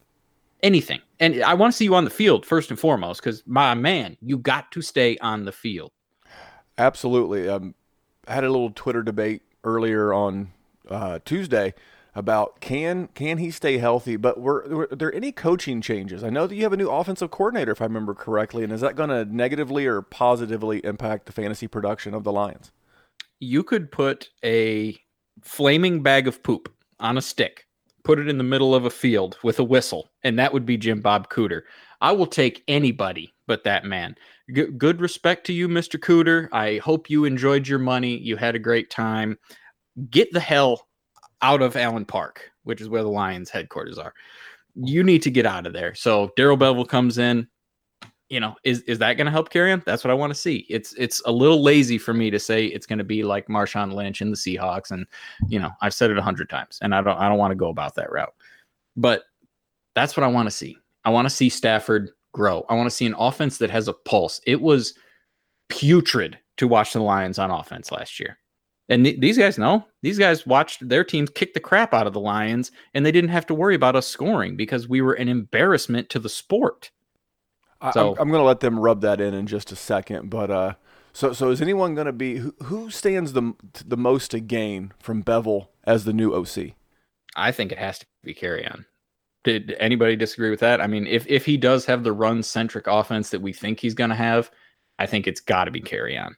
[0.63, 3.21] anything, and I want to see you on the field first and foremost.
[3.23, 5.91] Because my man, you got to stay on the field.
[6.79, 7.49] Absolutely.
[7.49, 7.75] Um,
[8.27, 10.53] I had a little Twitter debate earlier on
[10.89, 11.75] uh, Tuesday
[12.15, 14.17] about can can he stay healthy?
[14.17, 16.23] But were, were there any coaching changes?
[16.23, 18.81] I know that you have a new offensive coordinator, if I remember correctly, and is
[18.83, 22.71] that going to negatively or positively impact the fantasy production of the Lions?
[23.43, 24.97] You could put a
[25.43, 27.67] flaming bag of poop on a stick,
[28.05, 30.77] put it in the middle of a field with a whistle, and that would be
[30.77, 31.63] Jim Bob Cooter.
[32.01, 34.15] I will take anybody but that man.
[34.55, 35.99] G- good respect to you, Mr.
[35.99, 36.49] Cooter.
[36.53, 38.17] I hope you enjoyed your money.
[38.17, 39.37] You had a great time.
[40.09, 40.87] Get the hell
[41.43, 44.15] out of Allen Park, which is where the Lions headquarters are.
[44.77, 45.97] You need to get out of there.
[45.97, 47.49] So Darrell Bevell comes in.
[48.33, 49.85] You know, is is that going to help Kerryon?
[49.85, 50.65] That's what I want to see.
[50.71, 53.93] It's it's a little lazy for me to say it's going to be like Marshawn
[53.93, 55.05] Lynch and the Seahawks, and
[55.49, 57.57] you know I've said it a hundred times, and I don't I don't want to
[57.57, 58.33] go about that route.
[58.97, 59.25] But
[59.95, 60.79] that's what I want to see.
[61.05, 62.65] I want to see Stafford grow.
[62.71, 64.41] I want to see an offense that has a pulse.
[64.47, 64.95] It was
[65.69, 68.39] putrid to watch the Lions on offense last year.
[68.89, 69.85] And th- these guys know.
[70.01, 73.29] These guys watched their teams kick the crap out of the Lions, and they didn't
[73.29, 76.91] have to worry about us scoring because we were an embarrassment to the sport.
[77.83, 80.31] I, So- I'm, I'm going to let them rub that in in just a second.
[80.31, 80.75] But uh,
[81.13, 84.93] so so is anyone going to be who, who stands the the most to gain
[85.01, 86.73] from Bevell as the new OC?
[87.37, 88.85] I think it has to be Kerryon.
[89.45, 90.81] Did anybody disagree with that?
[90.81, 93.95] I mean, if if he does have the run centric offense that we think he's
[93.95, 94.51] going to have,
[94.99, 96.35] I think it's got to be Kerryon.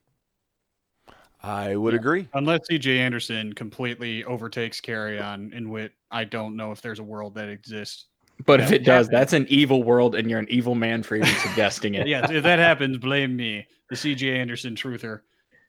[1.43, 2.27] I would agree.
[2.33, 7.35] Unless CJ Anderson completely overtakes Kerryon, in which I don't know if there's a world
[7.35, 8.07] that exists.
[8.47, 11.35] But if it does, that's an evil world, and you're an evil man for even
[11.37, 12.07] suggesting it.
[12.09, 15.21] yeah, if that happens, blame me, the CJ Anderson truther.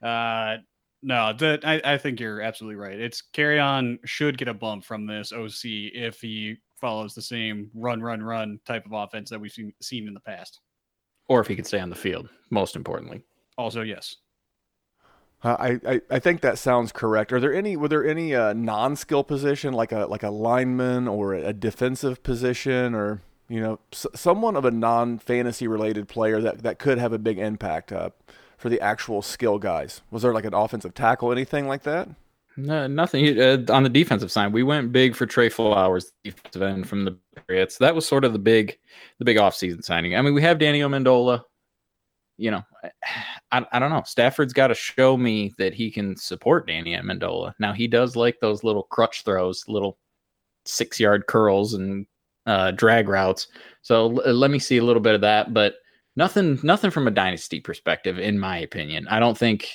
[0.01, 0.57] Uh,
[1.01, 2.99] no, that I, I think you're absolutely right.
[2.99, 8.01] It's Kerryon should get a bump from this OC if he follows the same run,
[8.01, 10.59] run, run type of offense that we've seen, seen in the past.
[11.27, 13.21] Or if he could stay on the field, most importantly.
[13.57, 14.15] Also, yes.
[15.43, 17.31] Uh, I, I I think that sounds correct.
[17.31, 21.33] Are there any were there any uh, non-skill position like a like a lineman or
[21.33, 26.79] a defensive position or you know s- someone of a non-fantasy related player that that
[26.79, 28.09] could have a big impact uh,
[28.57, 30.01] for the actual skill guys?
[30.09, 32.09] Was there like an offensive tackle, anything like that?
[32.57, 34.53] No, nothing uh, on the defensive side.
[34.53, 37.77] We went big for Trey Flowers, defensive end from the Patriots.
[37.79, 38.77] That was sort of the big,
[39.19, 40.15] the big offseason signing.
[40.15, 41.41] I mean, we have Daniel Amendola.
[42.37, 42.63] You know,
[43.51, 44.03] I, I don't know.
[44.05, 47.53] Stafford's got to show me that he can support Danny Amendola.
[47.59, 49.97] Now he does like those little crutch throws, little
[50.65, 52.05] six yard curls and
[52.45, 53.47] uh, drag routes.
[53.81, 55.75] So l- let me see a little bit of that, but
[56.15, 59.07] nothing, nothing from a dynasty perspective, in my opinion.
[59.07, 59.69] I don't think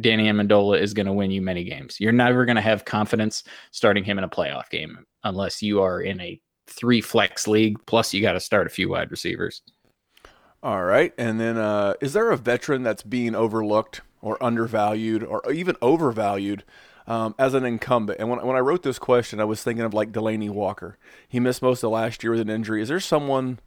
[0.00, 2.00] Danny Amendola is going to win you many games.
[2.00, 6.00] You're never going to have confidence starting him in a playoff game unless you are
[6.00, 7.76] in a three flex league.
[7.86, 9.62] Plus, you got to start a few wide receivers.
[10.62, 15.50] All right, and then uh, is there a veteran that's being overlooked or undervalued or
[15.50, 16.64] even overvalued
[17.06, 18.20] um, as an incumbent?
[18.20, 20.98] And when when I wrote this question, I was thinking of like Delanie Walker.
[21.26, 22.82] He missed most of last year with an injury.
[22.82, 23.58] Is there someone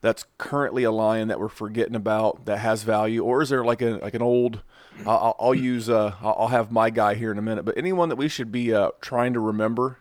[0.00, 3.82] that's currently a Lion that we're forgetting about that has value, or is there like
[3.82, 4.62] a like an old?
[5.04, 8.16] I'll, I'll- use uh, I'll have my guy here in a minute, but anyone that
[8.16, 9.98] we should be uh, trying to remember?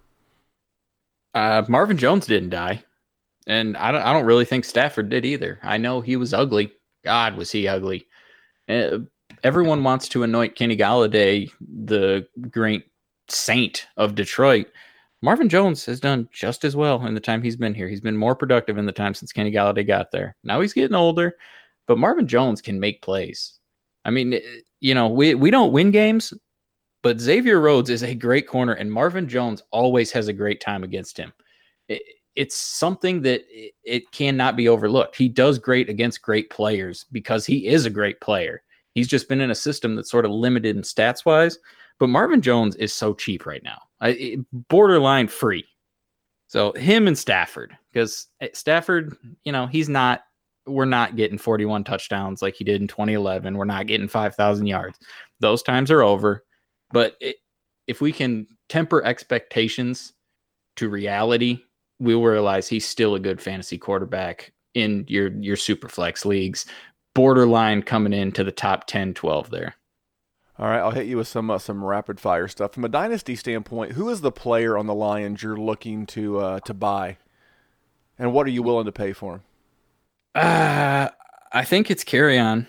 [1.34, 2.84] Uh, Marvin Jones didn't die,
[3.47, 4.01] and I don't.
[4.01, 5.60] I don't really think Stafford did either.
[5.63, 6.71] I know he was ugly.
[7.03, 8.08] God, was he ugly?
[8.67, 8.99] Uh,
[9.43, 12.86] everyone wants to anoint Kenny Golladay the great
[13.29, 14.67] saint of Detroit.
[15.21, 17.88] Marvin Jones has done just as well in the time he's been here.
[17.88, 20.36] He's been more productive in the time since Kenny Golladay got there.
[20.43, 21.36] Now he's getting older,
[21.88, 23.60] but Marvin Jones can make plays.
[24.03, 24.41] I mean, eh,
[24.81, 26.34] you know, we we don't win games,
[27.01, 30.84] but Xavier Rhodes is a great corner, and Marvin Jones always has a great time
[30.84, 31.34] against him.
[31.88, 32.01] It,
[32.35, 35.15] it's something that it, it cannot be overlooked.
[35.15, 38.61] He does great against great players because he is a great player.
[38.93, 41.57] He's just been in a system that's sort of limited in stats wise.
[41.99, 44.37] But Marvin Jones is so cheap right now, I,
[44.69, 45.65] borderline free.
[46.47, 50.23] So him and Stafford, because eh, Stafford, you know, he's not.
[50.67, 53.55] We're not getting 41 touchdowns like he did in 2011.
[53.55, 54.97] We're not getting 5,000 yards.
[55.39, 56.43] Those times are over.
[56.91, 57.35] But it,
[57.85, 60.13] if we can temper expectations
[60.77, 61.61] to reality,
[61.99, 66.65] we will realize he's still a good fantasy quarterback in your your super flex leagues,
[67.13, 69.75] borderline coming into the top 10, 12 there.
[70.58, 72.73] All right, I'll hit you with some uh, some rapid fire stuff.
[72.73, 76.60] From a dynasty standpoint, who is the player on the Lions you're looking to uh,
[76.62, 77.17] to buy,
[78.17, 79.41] and what are you willing to pay for him?
[80.34, 81.10] Uh,
[81.51, 82.67] I think it's Kerryon.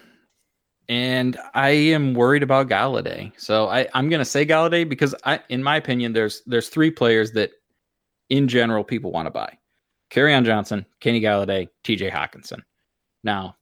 [0.88, 3.32] And I am worried about Golladay.
[3.36, 7.32] So I, I'm gonna say Golladay because I in my opinion, there's there's three players
[7.32, 7.50] that
[8.30, 9.58] in general people want to buy.
[10.14, 12.62] on Johnson, Kenny Golladay, TJ Hockenson.
[13.24, 13.56] Now,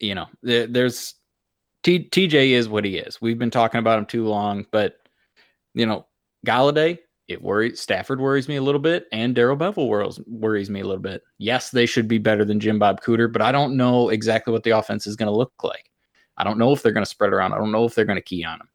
[0.00, 1.14] you know, there, there's
[1.82, 3.20] T, TJ is what he is.
[3.20, 4.96] We've been talking about him too long, but
[5.74, 6.06] you know,
[6.46, 6.98] Golladay,
[7.28, 10.86] it worries Stafford worries me a little bit, and Darrell Bevell worries worries me a
[10.86, 11.22] little bit.
[11.38, 14.64] Yes, they should be better than Jim Bob Cooter, but I don't know exactly what
[14.64, 15.90] the offense is going to look like.
[16.36, 17.52] I don't know if they're going to spread around.
[17.52, 18.68] I don't know if they're going to key on him.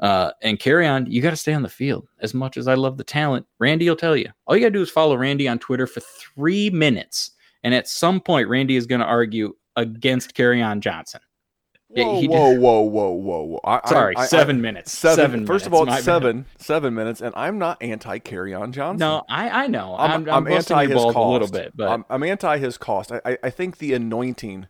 [0.00, 2.08] Uh, and Kerryon, you got to stay on the field.
[2.20, 4.28] As much as I love the talent, Randy will tell you.
[4.46, 7.30] All you got to do is follow Randy on Twitter for three minutes,
[7.62, 11.20] and at some point, Randy is going to argue against Kerryon Johnson.
[11.88, 13.60] Whoa, he, whoa, whoa, whoa, whoa, whoa!
[13.62, 14.90] I, Sorry, I, seven I, minutes.
[14.90, 15.16] Seven.
[15.16, 18.98] seven first minutes, of all, seven, seven minutes, and I'm not anti Kerryon Johnson.
[18.98, 19.94] No, I, I know.
[19.96, 22.78] I'm, I'm, I'm, I'm anti his cost a little bit, but I'm, I'm anti his
[22.78, 23.12] cost.
[23.12, 24.66] I, I think the anointing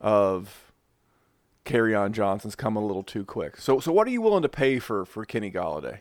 [0.00, 0.67] of
[1.68, 3.58] Kerryon Johnson's come a little too quick.
[3.58, 6.00] So, so what are you willing to pay for for Kenny Golladay?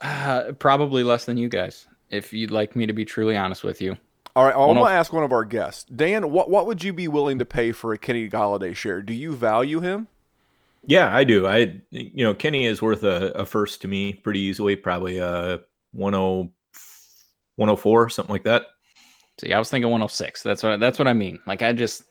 [0.00, 3.80] Uh, probably less than you guys, if you'd like me to be truly honest with
[3.80, 3.96] you.
[4.36, 5.84] All right, I'm going to ask one of our guests.
[5.84, 9.00] Dan, what, what would you be willing to pay for a Kenny Golladay share?
[9.00, 10.08] Do you value him?
[10.84, 11.46] Yeah, I do.
[11.46, 15.60] I, you know, Kenny is worth a, a first to me pretty easily, probably a
[15.98, 16.12] 10,
[17.56, 18.66] 104, something like that.
[19.40, 20.42] See, I was thinking 106.
[20.42, 21.38] That's what that's what I mean.
[21.46, 22.04] Like I just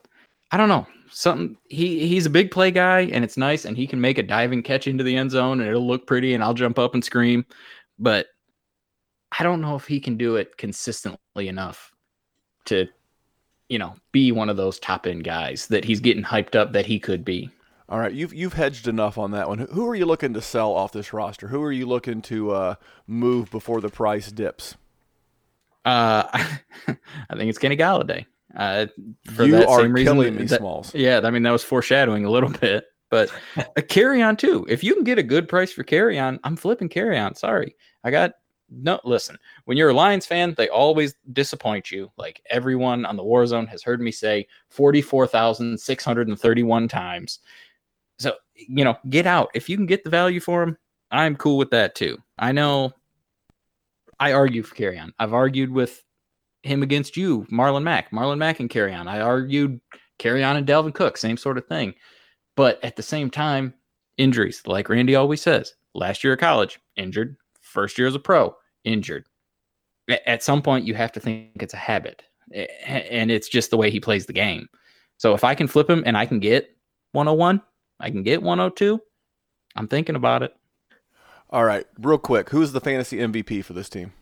[0.51, 0.88] I don't know.
[1.12, 4.23] Something he he's a big play guy and it's nice and he can make a
[4.23, 7.03] diving catch into the end zone and it'll look pretty and I'll jump up and
[7.03, 7.45] scream.
[7.99, 8.27] But
[9.38, 11.91] I don't know if he can do it consistently enough
[12.65, 12.88] to,
[13.69, 16.86] you know, be one of those top end guys that he's getting hyped up that
[16.86, 17.49] he could be.
[17.88, 19.60] All right, you've you've hedged enough on that one.
[19.60, 21.47] Who are you looking to sell off this roster?
[21.47, 24.75] Who are you looking to uh, move before the price dips?
[25.84, 28.25] Uh, I think it's Kenny Golladay.
[28.56, 28.88] Uh,
[29.34, 30.94] for you that are same reason killing me, that, Smalls.
[30.96, 34.65] Yeah, I mean that was foreshadowing a little bit, but a Kerryon too.
[34.70, 37.38] If you can get a good price for Kerryon, I'm flipping Kerryon.
[37.38, 38.32] Sorry, I got
[38.70, 42.12] no, listen, when you're a Lions fan, they always disappoint you.
[42.18, 47.41] Like everyone on the Warzone has heard me say 44,631 times.
[48.18, 49.52] So, you know, get out.
[49.54, 50.78] If you can get the value for them.
[51.12, 52.18] I'm cool with that too.
[52.39, 52.91] I know
[54.20, 55.12] I argue for Kerryon.
[55.20, 56.04] I've argued with
[56.65, 59.08] him against you, Marlon Mack, Marlon Mack and Kerryon.
[59.08, 59.80] I argued
[60.19, 61.93] Kerryon and Dalvin Cook, same sort of thing.
[62.56, 63.73] But at the same time,
[64.17, 68.56] injuries, like Randy always says, last year of college, injured, first year as a pro,
[68.84, 69.25] injured.
[70.25, 72.23] At some point, you have to think it's a habit,
[72.86, 74.67] and it's just the way he plays the game.
[75.17, 76.75] So if I can flip him and I can get
[77.13, 77.62] 101,
[77.99, 78.99] I can get 102,
[79.75, 80.56] I'm thinking about it.
[81.49, 84.13] All right, real quick, who's the fantasy MVP for this team?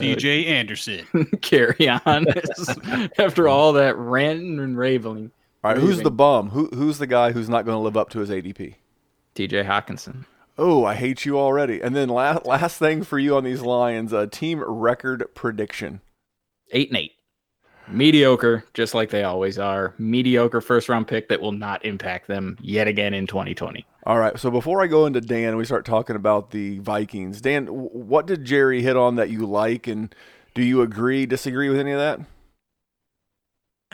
[0.00, 1.06] CJ Anderson.
[1.36, 5.30] Kerryon after all that ranting and raving.
[5.64, 6.50] All right, who's the bum?
[6.50, 8.74] Who who's the guy who's not going to live up to his ADP?
[9.34, 10.26] TJ Hockenson.
[10.58, 11.80] Oh, I hate you already.
[11.80, 16.00] And then last last thing for you on these Lions, a uh, team record prediction.
[16.72, 17.12] Eight and eight.
[17.88, 19.94] Mediocre, just like they always are.
[19.98, 23.86] Mediocre first round pick that will not impact them yet again in 2020.
[24.06, 24.38] All right.
[24.38, 27.40] So before I go into Dan, we start talking about the Vikings.
[27.40, 30.14] Dan, what did Jerry hit on that you like, and
[30.54, 32.20] do you agree, disagree with any of that?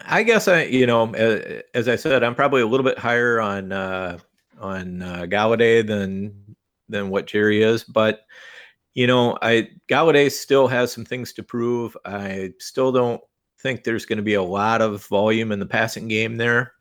[0.05, 3.73] I guess I, you know, as, I said, I'm probably a little bit higher on
[3.73, 4.19] uh,
[4.61, 6.57] on uh, Golladay than
[6.91, 8.27] than what Jerry is, but
[8.93, 11.97] you know, I Golladay still has some things to prove.
[12.05, 13.21] I still don't
[13.61, 16.75] think there's going to be a lot of volume in the passing game there.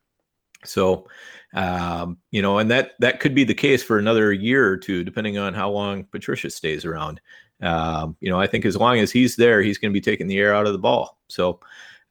[0.65, 1.08] So,
[1.53, 5.03] um, you know, and that that could be the case for another year or two,
[5.03, 7.19] depending on how long Patricia stays around.
[7.61, 10.27] Um, you know, I think as long as he's there, he's going to be taking
[10.27, 11.19] the air out of the ball.
[11.27, 11.59] So,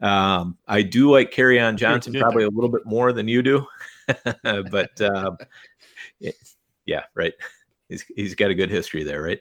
[0.01, 3.67] um, I do like Kerryon Johnson probably a little bit more than you do,
[4.43, 5.37] but um,
[6.87, 7.35] yeah, right.
[7.89, 9.41] He's he's got a good history there, right?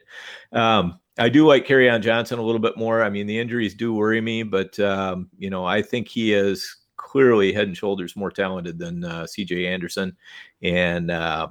[0.52, 3.04] Um, I do like Kerryon Johnson a little bit more.
[3.04, 6.78] I mean, the injuries do worry me, but um, you know, I think he is
[7.00, 9.66] clearly head and shoulders more talented than uh, C.J.
[9.66, 10.16] Anderson,
[10.62, 11.48] and uh,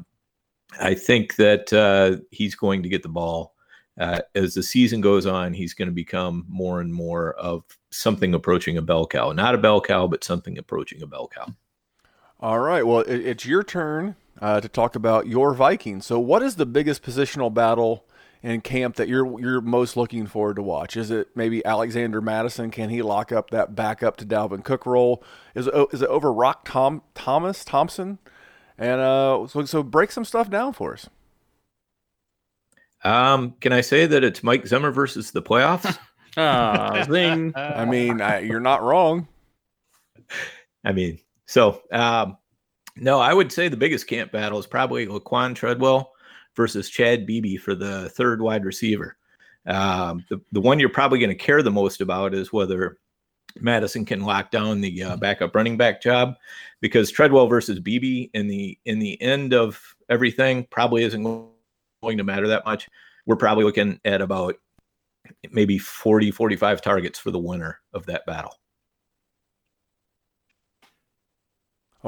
[0.80, 3.54] I think that uh, he's going to get the ball.
[3.98, 8.32] Uh, as the season goes on, he's going to become more and more of something
[8.32, 9.32] approaching a bell cow.
[9.32, 11.48] Not a bell cow, but something approaching a bell cow.
[12.38, 12.86] All right.
[12.86, 16.06] Well, it, it's your turn uh, to talk about your Vikings.
[16.06, 18.04] So, what is the biggest positional battle
[18.42, 20.96] in camp that you're you're most looking forward to watch?
[20.96, 22.70] Is it maybe Alexander Mattison?
[22.70, 25.22] Can he lock up that backup to Dalvin Cook role?
[25.54, 28.18] Is it, is it over Roc Tom Thomas Thompson?
[28.76, 31.08] And uh, so so break some stuff down for us.
[33.04, 35.98] Um, can I say that it's Mike Zimmer versus the playoffs?
[36.36, 37.52] oh, zing!
[37.56, 39.28] I mean, I, you're not wrong.
[40.84, 42.36] I mean, so um,
[42.96, 46.12] no, I would say the biggest camp battle is probably Laquon Treadwell
[46.58, 49.16] versus Chad Beebe for the third wide receiver.
[49.64, 52.98] Um, the, the one you're probably going to care the most about is whether
[53.60, 56.34] Mattison can lock down the uh, backup running back job
[56.80, 59.80] because Treadwell versus Beebe in the in the end of
[60.10, 62.88] everything probably isn't going to matter that much.
[63.24, 64.56] We're probably looking at about
[65.52, 68.54] maybe 40 45 targets for the winner of that battle.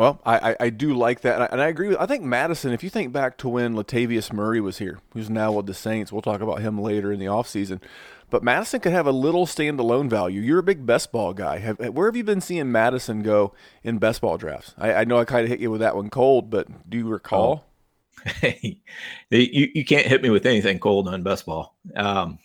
[0.00, 1.98] Well, I, I, I, do like that, and I, and I, agree with.
[1.98, 2.72] I think Mattison.
[2.72, 6.10] If you think back to when Latavius Murray was here, who's now with the Saints,
[6.10, 7.82] we'll talk about him later in the offseason.
[8.30, 10.40] But Mattison could have a little standalone value.
[10.40, 11.58] You're a big best ball guy.
[11.58, 14.74] Have, where have you been seeing Mattison go in best ball drafts?
[14.78, 17.06] I, I know I kind of hit you with that one cold, but do you
[17.06, 17.66] recall?
[17.66, 18.30] Oh.
[18.40, 18.80] Hey,
[19.28, 21.76] you you can't hit me with anything cold on best ball.
[21.94, 22.38] Um,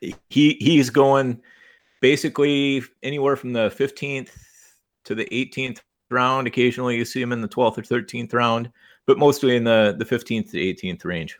[0.00, 1.40] he he's going
[2.00, 4.30] basically anywhere from the 15th
[5.04, 5.80] to the 18th
[6.10, 6.46] round.
[6.46, 8.70] Occasionally, you see him in the 12th or 13th round,
[9.06, 11.38] but mostly in the the 15th to 18th range.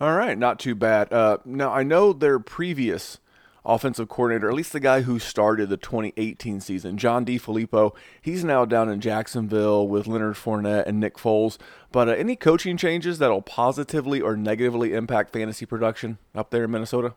[0.00, 1.12] All right, not too bad.
[1.12, 3.18] Uh, now I know their previous
[3.66, 8.64] offensive coordinator, at least the guy who started the 2018 season, John DeFilippo, He's now
[8.64, 11.58] down in Jacksonville with Leonard Fournette and Nick Foles.
[11.92, 16.70] But uh, any coaching changes that'll positively or negatively impact fantasy production up there in
[16.70, 17.14] Minnesota?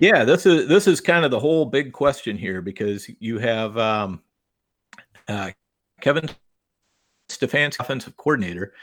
[0.00, 3.78] Yeah, this is this is kind of the whole big question here because you have
[3.78, 4.20] um,
[5.28, 5.52] uh,
[6.02, 6.28] Kevin
[7.30, 8.74] Stefanski, offensive coordinator,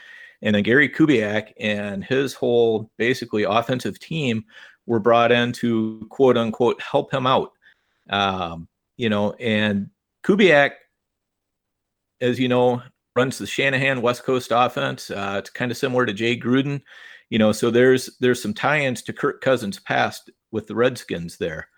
[0.42, 4.44] and then Gary Kubiak and his whole basically offensive team
[4.86, 7.52] were brought in to quote unquote help him out.
[8.08, 8.66] Um,
[8.96, 9.90] you know, and
[10.24, 10.72] Kubiak,
[12.20, 12.82] as you know,
[13.14, 15.10] runs the Shanahan West Coast offense.
[15.10, 16.82] Uh, it's kind of similar to Jay Gruden.
[17.28, 21.68] You know, so there's there's some tie-ins to Kirk Cousins' past with the Redskins there.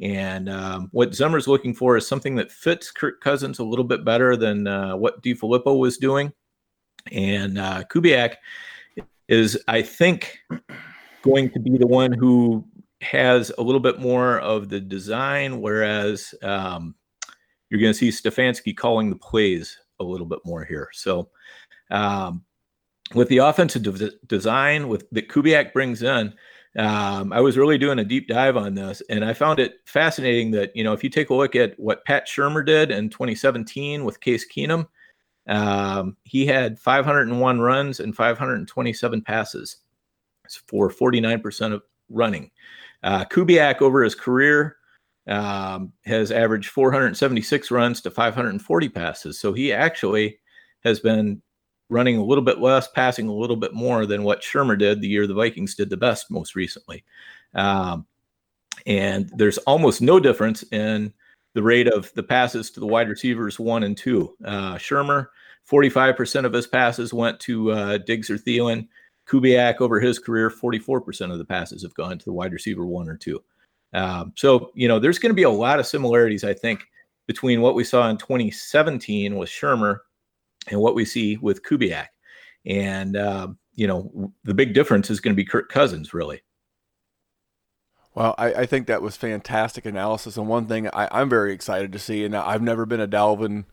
[0.00, 4.04] And um, what Zimmer's looking for is something that fits Kirk Cousins a little bit
[4.04, 6.32] better than uh, what DeFilippo was doing.
[7.12, 8.36] And uh, Kubiak
[9.28, 10.38] is, I think,
[11.22, 12.64] going to be the one who
[13.02, 16.94] has a little bit more of the design, whereas um,
[17.68, 20.88] you're going to see Stefanski calling the plays a little bit more here.
[20.92, 21.28] So,
[21.90, 22.44] um,
[23.14, 26.32] with the offensive de- design with that Kubiak brings in,
[26.78, 30.52] um, I was really doing a deep dive on this, and I found it fascinating
[30.52, 34.04] that you know if you take a look at what Pat Shurmur did in 2017
[34.04, 34.86] with Case Keenum,
[35.48, 39.78] um, he had 501 runs and 527 passes
[40.68, 42.50] for 49% of running.
[43.02, 44.76] Uh, Kubiak over his career
[45.26, 50.38] um, has averaged 476 runs to 540 passes, so he actually
[50.84, 51.42] has been
[51.90, 55.08] running a little bit less, passing a little bit more than what Shurmur did the
[55.08, 57.04] year the Vikings did the best most recently.
[57.54, 58.06] Um,
[58.86, 61.12] and there's almost no difference in
[61.54, 64.34] the rate of the passes to the wide receivers one and two.
[64.44, 65.26] Uh, Shurmur,
[65.70, 68.88] 45% of his passes went to uh, Diggs or Thielen.
[69.28, 73.08] Kubiak, over his career, 44% of the passes have gone to the wide receiver one
[73.08, 73.42] or two.
[73.92, 76.84] Um, so, you know, there's going to be a lot of similarities, I think,
[77.26, 79.98] between what we saw in 2017 with Shurmur
[80.68, 82.08] and what we see with Kubiak.
[82.66, 86.42] And, uh, you know, the big difference is going to be Kirk Cousins, really.
[88.14, 90.36] Well, I, I, think that was fantastic analysis.
[90.36, 93.64] And one thing I, am very excited to see, and I've never been a Dalvin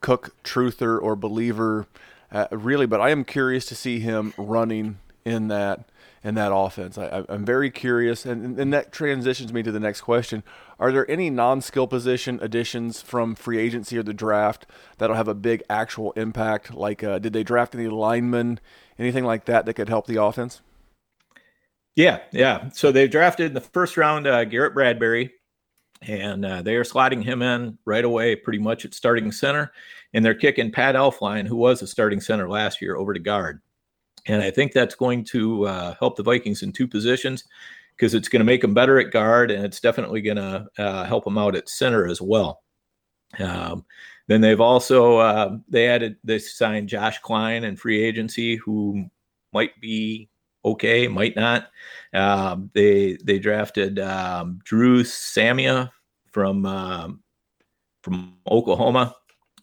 [0.00, 1.86] Cook truther or believer,
[2.32, 5.88] uh, really, but I am curious to see him running in that
[6.24, 6.96] in that offense.
[6.96, 10.42] I, am very curious, and, and that transitions me to the next question.
[10.80, 14.66] Are there any non-skill position additions from free agency or the draft
[14.96, 16.74] that'll have a big actual impact?
[16.74, 18.58] Like, uh, did they draft any linemen,
[18.98, 20.62] anything like that that could help the offense?
[21.94, 22.70] Yeah, yeah.
[22.70, 25.30] So they drafted in the first round uh, Garrett Bradbury,
[26.00, 29.72] and uh, they are slotting him in right away, pretty much at starting center,
[30.14, 33.60] and they're kicking Pat Elflein, who was a starting center last year, over to guard.
[34.26, 37.44] And I think that's going to uh, help the Vikings in two positions
[37.96, 41.04] because it's going to make them better at guard and it's definitely going to uh,
[41.04, 42.62] help them out at center as well.
[43.38, 43.84] Um,
[44.26, 49.06] then they've also uh, they added they signed Josh Kline in free agency, who
[49.52, 50.28] might be
[50.64, 51.70] okay, might not.
[52.14, 55.90] Um, they they drafted um, Dru Samia
[56.32, 57.22] from um,
[58.02, 59.14] from Oklahoma,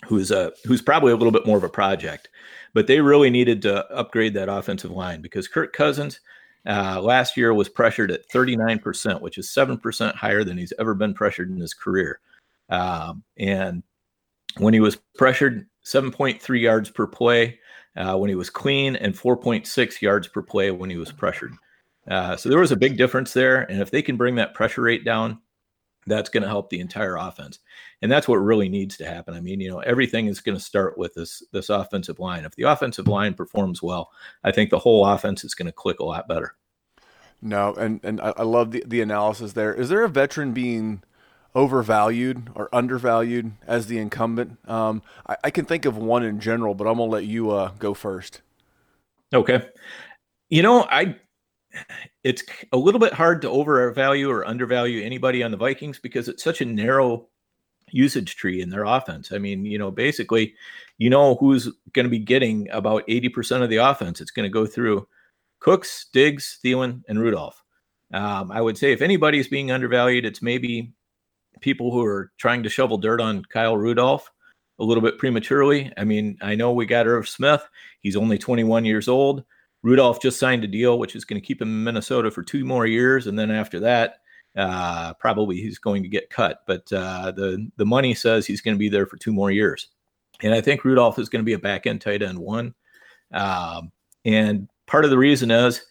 [0.06, 2.30] who's a who's probably a little bit more of a project
[2.74, 6.20] but they really needed to upgrade that offensive line because Kirk Cousins
[6.68, 11.14] uh, last year was pressured at 39%, which is 7% higher than he's ever been
[11.14, 12.20] pressured in his career.
[12.70, 13.84] Um, and
[14.58, 17.60] when he was pressured, 7.3 yards per play
[17.98, 21.54] uh, when he was clean, and 4.6 yards per play when he was pressured.
[22.08, 23.64] Uh, so there was a big difference there.
[23.64, 25.40] And if they can bring that pressure rate down,
[26.08, 27.60] that's going to help the entire offense.
[28.02, 29.34] And that's what really needs to happen.
[29.34, 32.46] I mean, you know, everything is going to start with this this offensive line.
[32.46, 34.12] If the offensive line performs well,
[34.44, 36.56] I think the whole offense is going to click a lot better.
[37.42, 39.74] No, and and I, love the the analysis there.
[39.74, 41.02] Is there a veteran being
[41.56, 44.58] overvalued or undervalued as the incumbent?
[44.70, 47.72] Um, I, I can think of one in general, but I'm gonna let you uh,
[47.80, 48.42] go first.
[49.34, 49.68] Okay.
[50.50, 51.16] You know, I
[52.24, 56.44] it's a little bit hard to overvalue or undervalue anybody on the Vikings because it's
[56.44, 57.28] such a narrow
[57.92, 59.32] usage tree in their offense.
[59.32, 60.56] I mean, you know, basically,
[60.98, 64.22] you know who's going to be getting about 80% of the offense.
[64.22, 65.08] It's going to go through
[65.60, 67.64] Cooks, Diggs, Thielen, and Rudolph.
[68.14, 70.94] Um, I would say if anybody's being undervalued, it's maybe
[71.62, 74.30] people who are trying to shovel dirt on Kyle Rudolph
[74.80, 75.92] a little bit prematurely.
[75.96, 77.68] I mean, I know we got Irv Smith.
[78.02, 79.44] He's only 21 years old.
[79.84, 82.66] Rudolph just signed a deal, which is going to keep him in Minnesota for two
[82.66, 84.18] more years, and then after that,
[84.56, 86.62] uh, probably he's going to get cut.
[86.68, 89.88] But uh, the the money says he's going to be there for two more years,
[90.42, 92.74] and I think Rudolph is going to be a back end tight end one.
[93.32, 93.92] Um,
[94.26, 95.82] and part of the reason is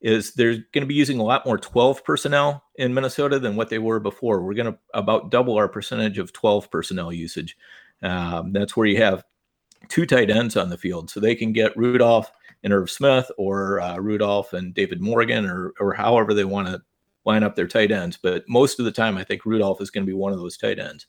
[0.00, 3.68] is they're going to be using a lot more 12 personnel in Minnesota than what
[3.68, 4.42] they were before.
[4.42, 7.56] We're going to about double our percentage of 12 personnel usage.
[8.02, 9.24] Um, that's where you have
[9.88, 12.30] two tight ends on the field, so they can get Rudolph
[12.62, 16.82] and Irv Smith or uh, Rudolph and David Morgan or or however they want to
[17.24, 18.18] line up their tight ends.
[18.20, 20.56] But most of the time, I think Rudolph is going to be one of those
[20.56, 21.06] tight ends.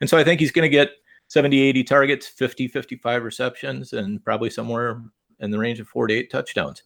[0.00, 0.90] And so I think he's going to get
[1.28, 5.02] 70, 80 targets, 50, 55 receptions, and probably somewhere
[5.40, 6.82] in the range of four to eight touchdowns.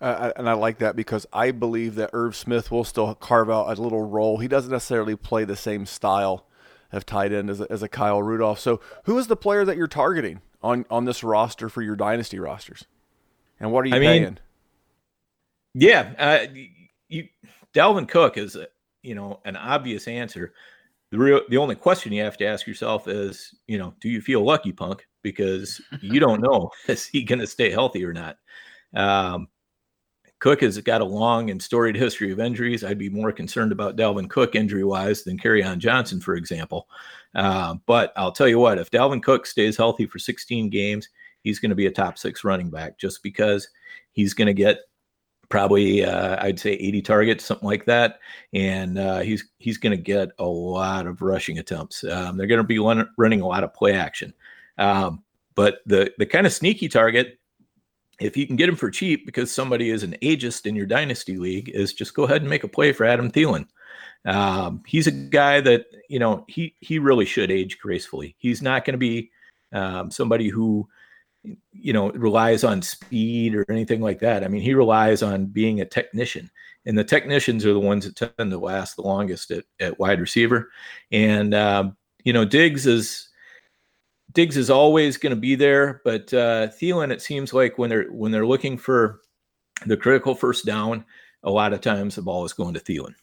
[0.00, 3.76] Uh, and I like that because I believe that Irv Smith will still carve out
[3.76, 4.38] a little role.
[4.38, 6.46] He doesn't necessarily play the same style
[6.92, 8.58] of tight end as a, as a Kyle Rudolph.
[8.60, 12.38] So, who is the player that you're targeting on, on this roster for your dynasty
[12.38, 12.84] rosters?
[13.60, 14.22] And what are you I paying?
[14.22, 14.38] Mean,
[15.74, 16.46] yeah, uh,
[17.08, 17.28] you
[17.74, 18.66] Dalvin Cook is a,
[19.02, 20.54] you know an obvious answer.
[21.10, 24.20] The real the only question you have to ask yourself is, you know, do you
[24.20, 25.06] feel lucky, punk?
[25.22, 28.38] Because you don't know is he going to stay healthy or not.
[28.94, 29.48] Um,
[30.46, 32.84] Cook has got a long and storied history of injuries.
[32.84, 36.88] I'd be more concerned about Dalvin Cook injury wise than on Johnson, for example.
[37.34, 41.08] Uh, but I'll tell you what, if Dalvin Cook stays healthy for 16 games,
[41.40, 43.66] he's going to be a top six running back just because
[44.12, 44.82] he's going to get
[45.48, 48.20] probably uh, I'd say 80 targets, something like that,
[48.52, 52.04] and uh, he's he's going to get a lot of rushing attempts.
[52.04, 54.32] Um, they're going to be running a lot of play action,
[54.78, 55.24] um,
[55.56, 57.40] but the the kind of sneaky target,
[58.20, 61.36] if you can get him for cheap because somebody is an ageist in your dynasty
[61.36, 63.66] league, is just go ahead and make a play for Adam Thielen.
[64.24, 68.34] Um, he's a guy that you know he he really should age gracefully.
[68.38, 69.30] He's not going to be
[69.72, 70.88] um, somebody who
[71.72, 74.42] you know relies on speed or anything like that.
[74.42, 76.50] I mean, he relies on being a technician,
[76.86, 80.20] and the technicians are the ones that tend to last the longest at, at wide
[80.20, 80.70] receiver.
[81.12, 83.25] And um, you know, Diggs is
[84.32, 88.08] Diggs is always going to be there, but uh, Thielen, it seems like when they're
[88.10, 89.20] when they're looking for
[89.86, 91.04] the critical first down,
[91.42, 93.14] a lot of times the ball is going to Thielen.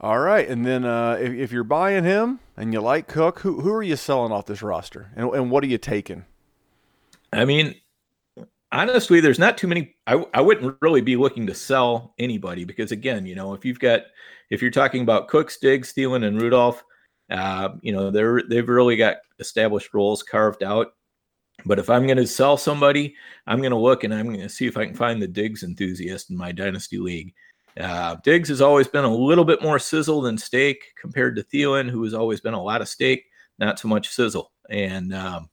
[0.00, 3.60] All right, and then uh, if, if, you're buying him and you like Cook, who
[3.60, 6.26] who are you selling off this roster, and, and what are you taking?
[7.32, 7.74] I mean,
[8.70, 9.94] honestly, there's not too many.
[10.06, 13.78] I, I wouldn't really be looking to sell anybody because, again, you know, if you've
[13.78, 14.02] got,
[14.50, 16.84] if you're talking about Cooks, Diggs, Thielen, and Rudolph,
[17.30, 20.94] uh, you know, they're they've really got established roles carved out.
[21.64, 23.14] But if I'm going to sell somebody,
[23.46, 25.62] I'm going to look and I'm going to see if I can find the Diggs
[25.62, 27.32] enthusiast in my dynasty league.
[27.78, 31.88] Uh, Diggs has always been a little bit more sizzle than steak compared to Thielen,
[31.88, 33.24] who has always been a lot of steak,
[33.58, 34.52] not so much sizzle.
[34.70, 35.48] And um,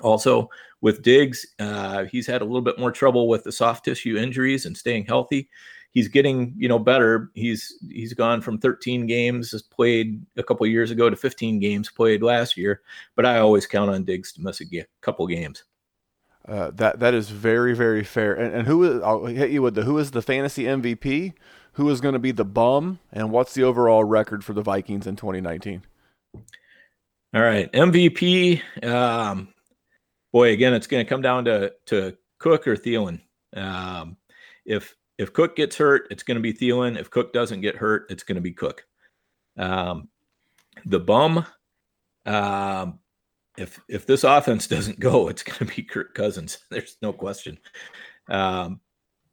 [0.00, 0.48] also,
[0.80, 4.66] with Diggs, uh, he's had a little bit more trouble with the soft tissue injuries
[4.66, 5.48] and staying healthy.
[5.94, 7.30] He's getting, you know, better.
[7.34, 12.20] He's he's gone from 13 games played a couple years ago to 15 games played
[12.20, 12.82] last year.
[13.14, 15.62] But I always count on Diggs to miss a g- couple games.
[16.46, 18.34] Uh, that that is very very fair.
[18.34, 19.02] And, and who is?
[19.02, 21.32] I'll hit you with the who is the fantasy MVP?
[21.74, 22.98] Who is going to be the bum?
[23.12, 25.82] And what's the overall record for the Vikings in 2019?
[26.34, 28.62] All right, MVP.
[28.84, 29.54] Um,
[30.32, 33.20] boy, again, it's going to come down to to Cook or Thielen.
[33.56, 34.16] Um,
[34.66, 36.98] if if Cook gets hurt, it's going to be Thielen.
[36.98, 38.84] If Cook doesn't get hurt, it's going to be Cook.
[39.56, 40.08] Um,
[40.84, 41.46] the bum.
[42.26, 42.98] Um,
[43.56, 46.58] if if this offense doesn't go, it's going to be Kirk Cousins.
[46.70, 47.58] There's no question.
[48.28, 48.80] Um,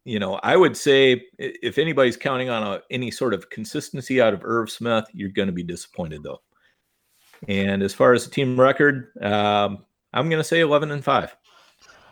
[0.04, 4.34] you know, I would say if anybody's counting on a, any sort of consistency out
[4.34, 6.42] of Irv Smith, you're going to be disappointed though.
[7.48, 11.38] And as far as the team record, um, I'm going to say 11 and 5.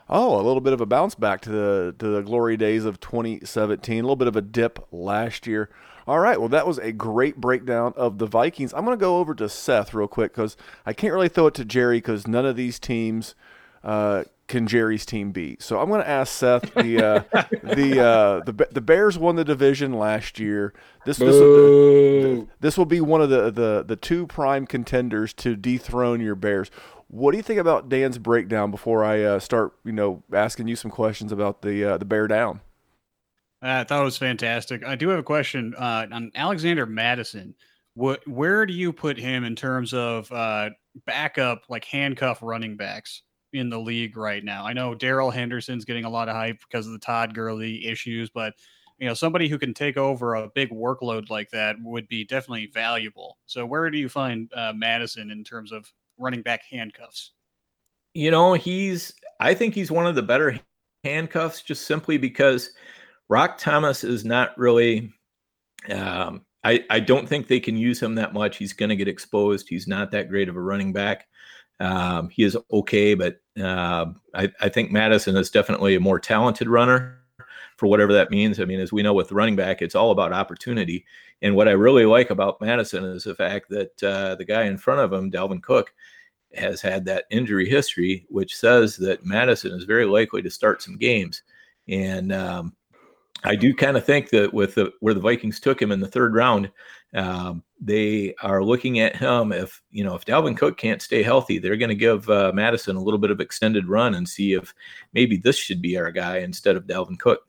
[0.10, 3.00] Oh, a little bit of a bounce back to the to the glory days of
[3.00, 4.00] 2017.
[4.00, 5.70] A little bit of a dip last year.
[6.08, 6.40] All right.
[6.40, 8.74] Well, that was a great breakdown of the Vikings.
[8.74, 11.54] I'm going to go over to Seth real quick because I can't really throw it
[11.56, 13.36] to Jerry because none of these teams
[13.84, 15.62] uh, can Jerry's team beat.
[15.62, 17.24] So I'm going to ask Seth the uh,
[17.64, 20.74] the uh, the the Bears won the division last year.
[21.06, 25.56] This this will, this will be one of the, the the two prime contenders to
[25.56, 26.72] dethrone your Bears.
[27.10, 30.76] What do you think about Dan's breakdown before I uh, start, you know, asking you
[30.76, 32.62] some questions about the uh, the bear down?
[33.64, 34.86] I thought it was fantastic.
[34.86, 37.56] I do have a question uh, on Alexander Mattison.
[37.96, 40.70] What, where do you put him in terms of uh,
[41.06, 44.66] backup, like handcuff running backs in the league right now?
[44.66, 48.30] I know Darrell Henderson's getting a lot of hype because of the Todd Gurley issues,
[48.30, 48.54] but
[49.00, 52.70] you know somebody who can take over a big workload like that would be definitely
[52.72, 53.40] valuable.
[53.48, 57.32] So where do you find uh, Mattison in terms of running back handcuffs?
[58.14, 60.60] You know, he's I think he's one of the better
[61.04, 62.72] handcuffs just simply because
[63.30, 65.14] Roc Thomas is not really
[65.90, 68.58] um, I, I don't think they can use him that much.
[68.58, 69.68] He's going to get exposed.
[69.70, 71.28] He's not that great of a running back.
[71.80, 76.68] Um, he is okay, but uh, I, I think Mattison is definitely a more talented
[76.68, 77.19] runner
[77.80, 78.60] for whatever that means.
[78.60, 81.06] I mean, as we know with running back, it's all about opportunity.
[81.42, 84.78] And what I really like about Mattison is the fact that uh, the guy in
[84.78, 85.94] front of him, Dalvin Cook,
[86.54, 90.98] has had that injury history, which says that Mattison is very likely to start some
[90.98, 91.44] games.
[91.88, 92.76] And um,
[93.46, 96.08] I do kind of think that with the, where the Vikings took him in the
[96.08, 96.70] third round,
[97.14, 99.54] um, they are looking at him.
[99.54, 102.98] If you know if Dalvin Cook can't stay healthy, they're going to give uh, Mattison
[102.98, 104.74] a little bit of extended run and see if
[105.14, 107.49] maybe this should be our guy instead of Dalvin Cook.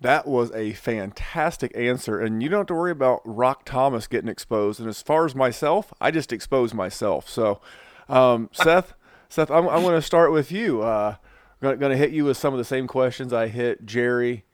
[0.00, 4.30] That was a fantastic answer, and you don't have to worry about Roc Thomas getting
[4.30, 4.80] exposed.
[4.80, 7.28] And as far as myself, I just exposed myself.
[7.28, 7.60] So,
[8.08, 8.94] um, Seth,
[9.28, 10.82] Seth, I'm, I'm going to start with you.
[10.82, 11.16] Uh,
[11.60, 14.44] going to hit you with some of the same questions I hit Jerry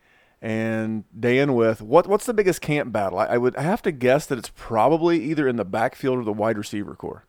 [0.43, 1.81] and Dan with.
[1.81, 3.19] What what's the biggest camp battle?
[3.19, 6.33] I, I would have to guess that it's probably either in the backfield or the
[6.33, 7.26] wide receiver core.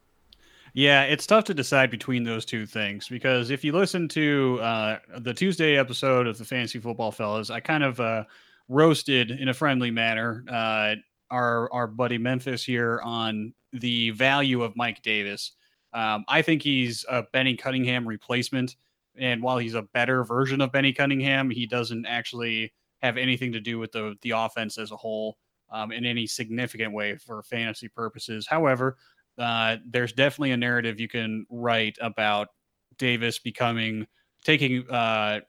[0.77, 4.99] Yeah, it's tough to decide between those two things because if you listen to uh,
[5.17, 8.25] the Tuesday episode of the Fantasy Football Fellas, I kind of uh,
[8.69, 10.93] roasted in a friendly manner uh,
[11.31, 15.53] our our buddy Memphis here on the value of Mike Davis.
[15.93, 18.75] Um, I think he's a Benny Cunningham replacement,
[19.15, 22.71] and while he's a better version of Benny Cunningham, he doesn't actually
[23.01, 25.39] have anything to do with the the offense as a whole
[25.71, 28.45] um, in any significant way for fantasy purposes.
[28.47, 28.97] However,
[29.37, 32.49] uh, there's definitely a narrative you can write about
[32.97, 34.07] Davis becoming
[34.43, 35.41] taking uh,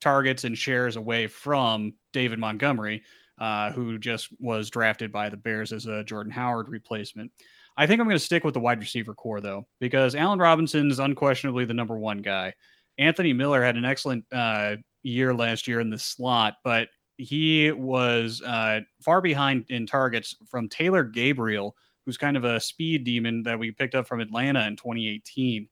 [0.00, 3.02] targets and shares away from David Montgomery,
[3.38, 7.30] uh, who just was drafted by the Bears as a Jordan Howard replacement.
[7.76, 10.90] I think I'm going to stick with the wide receiver core though, because Allen Robinson
[10.90, 12.52] is unquestionably the number one guy.
[12.98, 18.42] Anthony Miller had an excellent uh, year last year in the slot, but he was
[18.42, 23.58] uh, far behind in targets from Taylor Gabriel who's kind of a speed demon that
[23.58, 25.68] we picked up from Atlanta in 2018.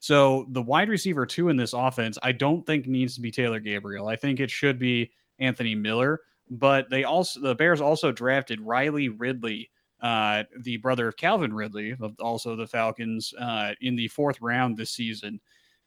[0.00, 3.60] So the wide receiver two in this offense, I don't think needs to be Taylor
[3.60, 4.08] Gabriel.
[4.08, 6.20] I think it should be Anthony Miller.
[6.50, 9.70] But they also the Bears also drafted Riley Ridley,
[10.00, 14.76] uh, the brother of Calvin Ridley, of also the Falcons, uh, in the fourth round
[14.76, 15.40] this season,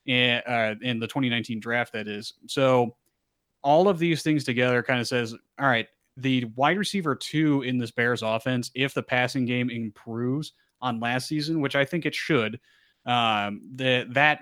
[0.05, 1.93] in, uh, in the 2019 draft.
[1.93, 2.95] That is so.
[3.63, 5.87] All of these things together kind of says, all right,
[6.17, 11.27] the wide receiver two in this Bears offense, if the passing game improves on last
[11.27, 12.59] season, which I think it should,
[13.05, 14.39] um, that that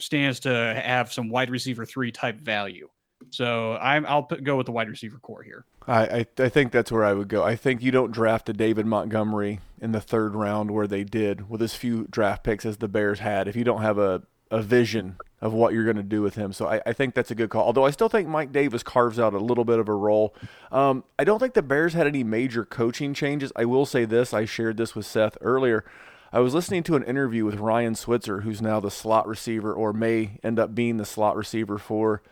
[0.00, 0.50] stands to
[0.84, 2.88] have some wide receiver three type value.
[3.30, 5.64] So I'm, I'll put, go with the wide receiver core here.
[5.86, 7.42] I, I, I think that's where I would go.
[7.42, 11.48] I think you don't draft a David Montgomery in the third round where they did
[11.48, 13.48] with as few draft picks as the Bears had.
[13.48, 14.22] If you don't have a,
[14.54, 16.52] a vision of what you're going to do with him.
[16.52, 17.64] So I, I, think that's a good call.
[17.64, 20.32] Although I still think Mike Davis carves out a little bit of a role.
[20.70, 23.50] Um, I don't think the Bears had any major coaching changes.
[23.56, 25.84] I will say this I shared this with Seth earlier.
[26.32, 29.92] I was listening to an interview with Ryan Switzer, who's now the slot receiver or
[29.92, 32.22] may end up being the slot receiver for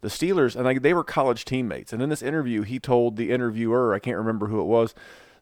[0.00, 0.56] the Steelers.
[0.56, 1.92] And they were college teammates.
[1.92, 4.94] And in this interview, he told the interviewer, I can't remember who it was,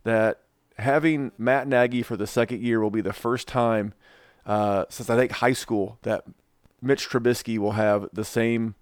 [0.03, 0.41] that
[0.79, 3.95] having Matt Nagy for the second year will be the first time
[4.47, 6.25] uh, since I think high school that
[6.83, 8.75] Mitch Trubisky will have the same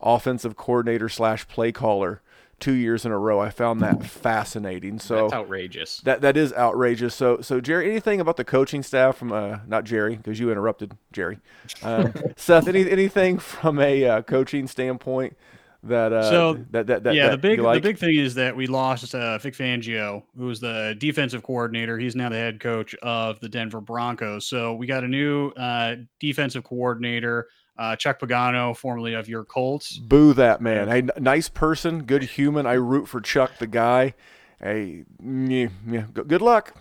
[0.00, 2.22] offensive coordinator slash play caller
[2.60, 3.40] two years in a row.
[3.40, 4.98] I found that fascinating.
[4.98, 6.00] So That's outrageous.
[6.02, 7.14] That that is outrageous.
[7.14, 10.96] So so Jerry, anything about the coaching staff from uh not Jerry because you interrupted
[11.12, 11.38] Jerry,
[11.82, 12.68] um, Seth?
[12.68, 15.36] Any anything from a uh, coaching standpoint
[15.82, 17.82] that uh so that that, that yeah that the big like?
[17.82, 21.98] the big thing is that we lost uh, Vic Fangio who was the defensive coordinator
[21.98, 25.96] he's now the head coach of the Denver Broncos so we got a new uh,
[26.18, 30.88] defensive coordinator uh, Chuck Pagano formerly of your Colts Boo that man.
[30.88, 32.66] Hey, n- nice person, good human.
[32.66, 34.12] I root for Chuck the guy.
[34.60, 36.76] Hey, yeah, yeah, good good luck.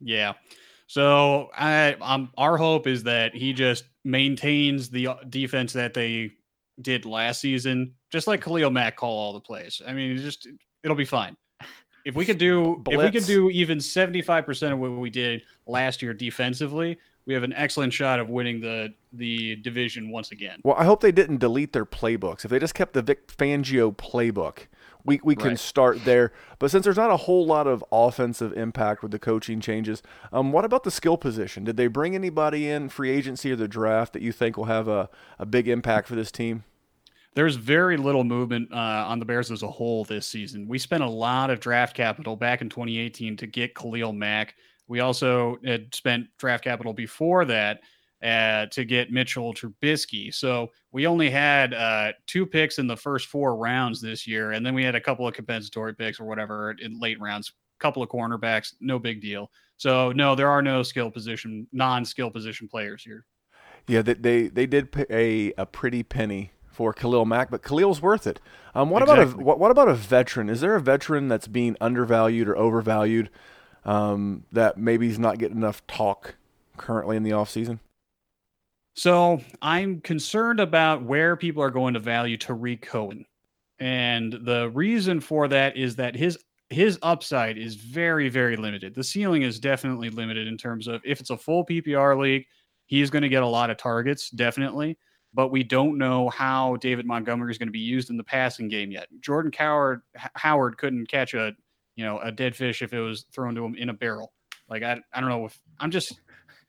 [0.00, 0.32] Yeah.
[0.86, 6.32] So I, um, our hope is that he just maintains the uh, defense that they
[6.80, 9.82] did last season, just like Khalil Mack call all the plays.
[9.84, 10.46] I mean, just
[10.84, 11.36] it'll be fine.
[12.04, 15.10] If we could do, if we could do even seventy five percent of what we
[15.10, 16.96] did last year defensively,
[17.26, 20.60] we have an excellent shot of winning the the division once again.
[20.62, 22.44] Well, I hope they didn't delete their playbooks.
[22.44, 24.68] If they just kept the Vic Fangio playbook,
[25.04, 25.58] we, we can Right.
[25.58, 26.32] start there.
[26.60, 30.02] But since there's not a whole lot of offensive impact with the coaching changes,
[30.32, 31.64] um, what about the skill position?
[31.64, 34.86] Did they bring anybody in free agency or the draft that you think will have
[34.86, 36.64] a, a big impact for this team?
[37.34, 40.68] There's very little movement uh, on the Bears as a whole this season.
[40.68, 44.54] We spent a lot of draft capital back in 2018 to get Khalil Mack.
[44.86, 47.80] We also had spent draft capital before that
[48.22, 50.32] uh, to get Mitchell Trubisky.
[50.32, 54.64] So we only had uh, two picks in the first four rounds this year, and
[54.64, 57.52] then we had a couple of compensatory picks or whatever in late rounds.
[57.80, 59.50] Couple of cornerbacks, no big deal.
[59.76, 63.26] So no, there are no skill position, non-skill position players here.
[63.88, 68.02] Yeah, they they, they did pay a, a pretty penny for Khalil Mack, but Khalil's
[68.02, 68.40] worth it.
[68.74, 70.48] Um, what about a what, what about a veteran?
[70.50, 73.30] Is there a veteran that's being undervalued or overvalued
[73.84, 76.34] um, that maybe he's not getting enough talk
[76.76, 77.78] currently in the offseason?
[78.94, 83.24] So I'm concerned about where people are going to value Tarik Cohen.
[83.80, 86.38] And the reason for that is that his
[86.70, 88.94] his upside is very, very limited.
[88.94, 92.46] The ceiling is definitely limited in terms of if it's a full PPR league,
[92.86, 94.98] he's going to get a lot of targets, definitely.
[95.34, 98.68] But we don't know how David Montgomery is going to be used in the passing
[98.68, 99.08] game yet.
[99.20, 101.52] Jordan Coward H- Howard couldn't catch a
[101.96, 104.32] you know a dead fish if it was thrown to him in a barrel.
[104.68, 106.12] Like I I don't know if I'm just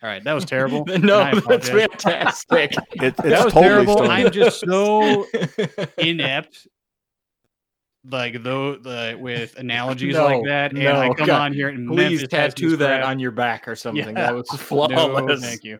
[0.01, 0.23] all right.
[0.23, 0.83] That was terrible.
[0.99, 2.73] no, that's fantastic.
[2.93, 3.93] It, it's That was totally terrible.
[3.93, 4.11] stolen.
[4.11, 5.25] I'm just so
[5.99, 6.67] inept,
[8.09, 11.87] like though the with analogies like that, and no, I come God, on here and
[11.87, 13.07] Please Memphis tattoo that crap.
[13.09, 14.05] on your back or something.
[14.07, 14.11] Yeah.
[14.13, 15.41] That was No, flawless.
[15.41, 15.79] thank you.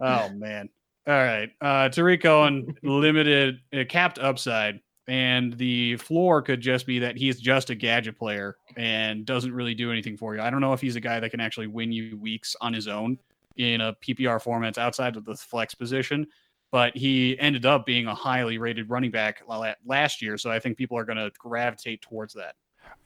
[0.00, 0.68] Oh man.
[1.06, 1.50] All right.
[1.60, 4.80] Uh Tarik Cohen limited uh, capped upside.
[5.08, 9.74] And the floor could just be that he's just a gadget player and doesn't really
[9.74, 10.40] do anything for you.
[10.40, 12.86] I don't know if he's a guy that can actually win you weeks on his
[12.86, 13.18] own
[13.56, 16.26] in a PPR format outside of the flex position.
[16.70, 19.42] But he ended up being a highly rated running back
[19.84, 20.38] last year.
[20.38, 22.54] So I think people are going to gravitate towards that.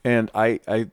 [0.05, 0.89] And I, I,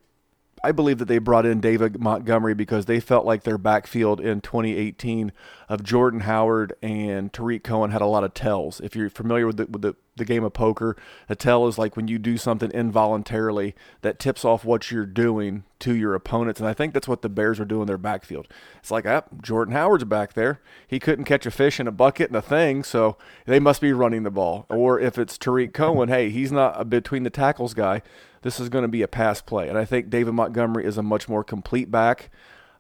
[0.65, 4.41] I believe that they brought in David Montgomery because they felt like their backfield in
[4.41, 5.31] 2018
[5.69, 8.81] of Jordan Howard and Tarik Cohen had a lot of tells.
[8.81, 10.97] If you're familiar with the, with the, the game of poker,
[11.29, 15.65] a tell is like when you do something involuntarily that tips off what you're doing
[15.81, 16.61] to your opponents.
[16.61, 18.49] And I think that's what the Bears are doing in their backfield.
[18.79, 20.63] It's like, ah, Jordan Howard's back there.
[20.87, 23.93] He couldn't catch a fish in a bucket and a thing, so they must be
[23.93, 24.65] running the ball.
[24.71, 28.01] Or if it's Tarik Cohen, hey, he's not a between the tackles guy.
[28.45, 29.71] This is going to be a pass play.
[29.71, 32.31] And I think David Montgomery is a much more complete back.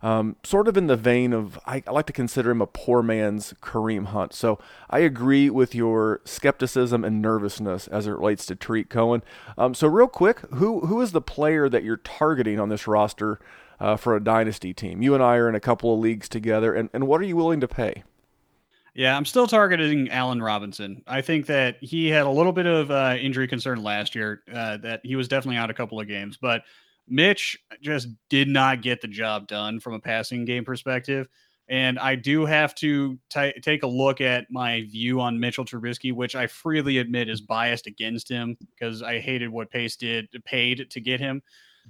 [0.03, 3.03] Um, sort of in the vein of, I, I like to consider him a poor
[3.03, 4.35] man's Kareem Hunt.
[4.35, 4.59] So
[4.91, 9.23] I agree with your skepticism and nervousness as it relates to Tarik Cohen.
[9.57, 13.41] Um, so real quick, who who is the player that you're targeting on this roster
[13.81, 15.01] uh, for a dynasty team?
[15.01, 17.37] You and I are in a couple of leagues together, and, and what are you
[17.37, 18.05] willing to pay?
[18.95, 21.03] Yeah, I'm still targeting Allen Robinson.
[21.07, 24.77] I think that he had a little bit of uh, injury concern last year, uh,
[24.79, 26.63] that he was definitely out a couple of games, but
[27.09, 31.29] Mitch just did not get the job done from a passing game perspective.
[31.69, 36.13] And I do have to ti- take a look at my view on Mitchell Trubisky,
[36.13, 40.87] which I freely admit is biased against him because I hated what Pace did paid
[40.91, 41.43] to get him.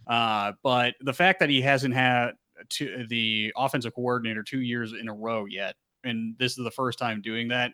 [0.07, 2.33] Uh, but the fact that he hasn't had
[2.71, 5.75] to, the offensive coordinator two years in a row yet,
[6.05, 7.73] and this is the first time doing that,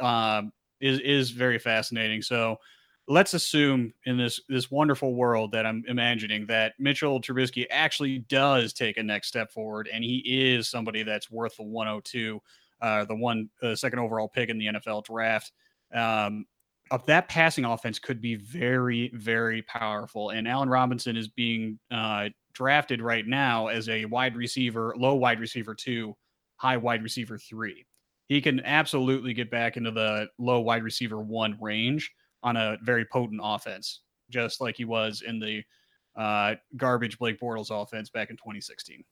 [0.00, 2.22] um, is is very fascinating.
[2.22, 2.58] So
[3.06, 8.72] let's assume in this this wonderful world that I'm imagining that Mitchell Trubisky actually does
[8.72, 12.40] take a next step forward, and he is somebody that's worth the 102,
[12.80, 15.52] uh, the one uh, second overall pick in the NFL draft.
[15.92, 16.46] Um,
[16.90, 20.30] of that passing offense could be very, very powerful.
[20.30, 25.40] And Allen Robinson is being uh, drafted right now as a wide receiver, low wide
[25.40, 26.14] receiver two,
[26.56, 27.86] high wide receiver three.
[28.28, 32.10] He can absolutely get back into the low wide receiver one range
[32.42, 34.00] on a very potent offense,
[34.30, 35.62] just like he was in the
[36.16, 39.04] uh, garbage Blake Bortles offense back in 2016.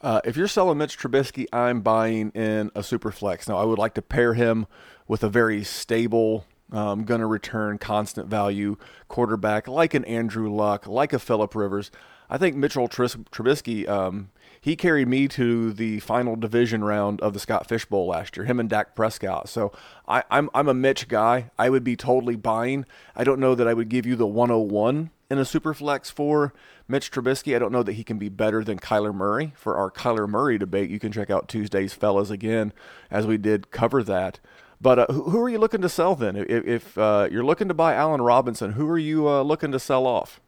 [0.00, 3.48] Uh, if you're selling Mitch Trubisky, I'm buying in a super flex.
[3.48, 4.66] Now, I would like to pair him
[5.08, 8.76] with a very stable, um, going to return constant value
[9.08, 11.90] quarterback like an Andrew Luck, like a Philip Rivers.
[12.30, 14.30] I think Mitchell Tris- Trubisky, um,
[14.60, 18.46] he carried me to the final division round of the Scott Fish Bowl last year,
[18.46, 19.48] him and Dak Prescott.
[19.48, 19.72] So
[20.06, 21.50] I, I'm, I'm a Mitch guy.
[21.58, 22.84] I would be totally buying.
[23.14, 26.52] I don't know that I would give you the 101 in a super flex for
[26.86, 27.54] Mitch Trubisky.
[27.54, 29.52] I don't know that he can be better than Kyler Murray.
[29.56, 32.72] For our Kyler Murray debate, you can check out Tuesday's Fellas again,
[33.10, 34.40] as we did cover that.
[34.80, 36.36] But uh, who, who are you looking to sell then?
[36.36, 39.78] If, if uh, you're looking to buy Allen Robinson, who are you uh, looking to
[39.78, 40.40] sell off?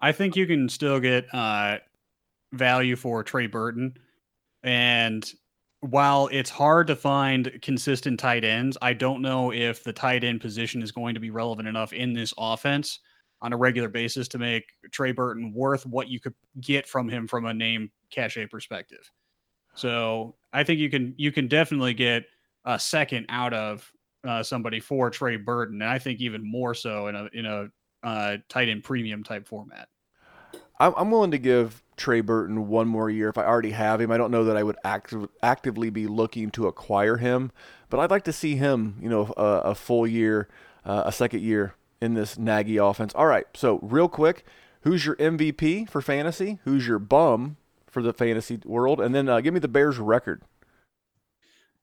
[0.00, 1.78] I think you can still get uh,
[2.52, 3.96] value for Trey Burton.
[4.62, 5.30] And
[5.80, 10.40] while it's hard to find consistent tight ends, I don't know if the tight end
[10.40, 13.00] position is going to be relevant enough in this offense
[13.40, 17.26] on a regular basis to make Trey Burton worth what you could get from him
[17.26, 19.10] from a name cachet perspective.
[19.74, 22.24] So I think you can you can definitely get
[22.64, 23.90] a second out of
[24.24, 27.68] uh, somebody for Trey Burton, and I think even more so in a in a
[28.04, 29.88] uh, tight end premium type format.
[30.78, 34.10] I'm, I'm willing to give Trey Burton one more year if I already have him.
[34.10, 37.52] I don't know that I would act, actively be looking to acquire him,
[37.90, 40.48] but I'd like to see him, you know, a, a full year,
[40.84, 43.14] uh, a second year in this Nagy offense.
[43.14, 44.44] All right, so real quick,
[44.80, 46.58] who's your MVP for fantasy?
[46.64, 49.00] Who's your bum for the fantasy world?
[49.00, 50.42] And then uh, give me the Bears record.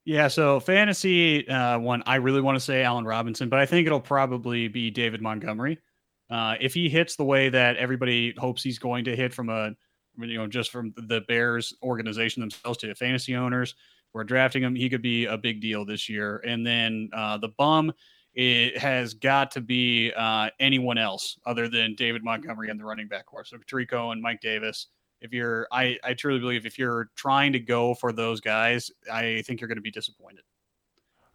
[0.04, 3.86] Yeah, so fantasy uh, one, I really want to say Allen Robinson, but I think
[3.86, 5.80] it'll probably be David Montgomery.
[6.30, 9.72] Uh, if he hits the way that everybody hopes he's going to hit from a,
[10.24, 13.76] you know, just from the Bears organization themselves to the fantasy owners,
[14.14, 14.76] we're drafting him.
[14.76, 16.42] He could be a big deal this year.
[16.46, 17.94] And then uh, the bum,
[18.34, 23.08] it has got to be uh, anyone else other than David Montgomery and the running
[23.08, 23.46] back core.
[23.46, 24.88] So Trico and Mike Davis.
[25.22, 29.44] If you're, I, I truly believe if you're trying to go for those guys, I
[29.46, 30.44] think you're going to be disappointed.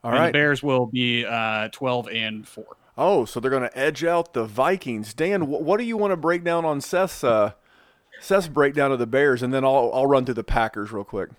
[0.03, 0.26] All and right.
[0.28, 2.64] The Bears will be uh, 12 and 4.
[2.97, 5.14] Oh, so they're going to edge out the Vikings.
[5.14, 7.53] Dan, what do you want to break down on Seth's, uh,
[8.21, 11.31] Seth's breakdown of the Bears, and then I'll, I'll run through the Packers real quick.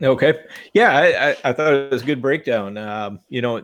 [0.00, 0.34] Okay.
[0.74, 2.76] Yeah, I, I, I thought it was a good breakdown.
[2.76, 3.62] Um, you know,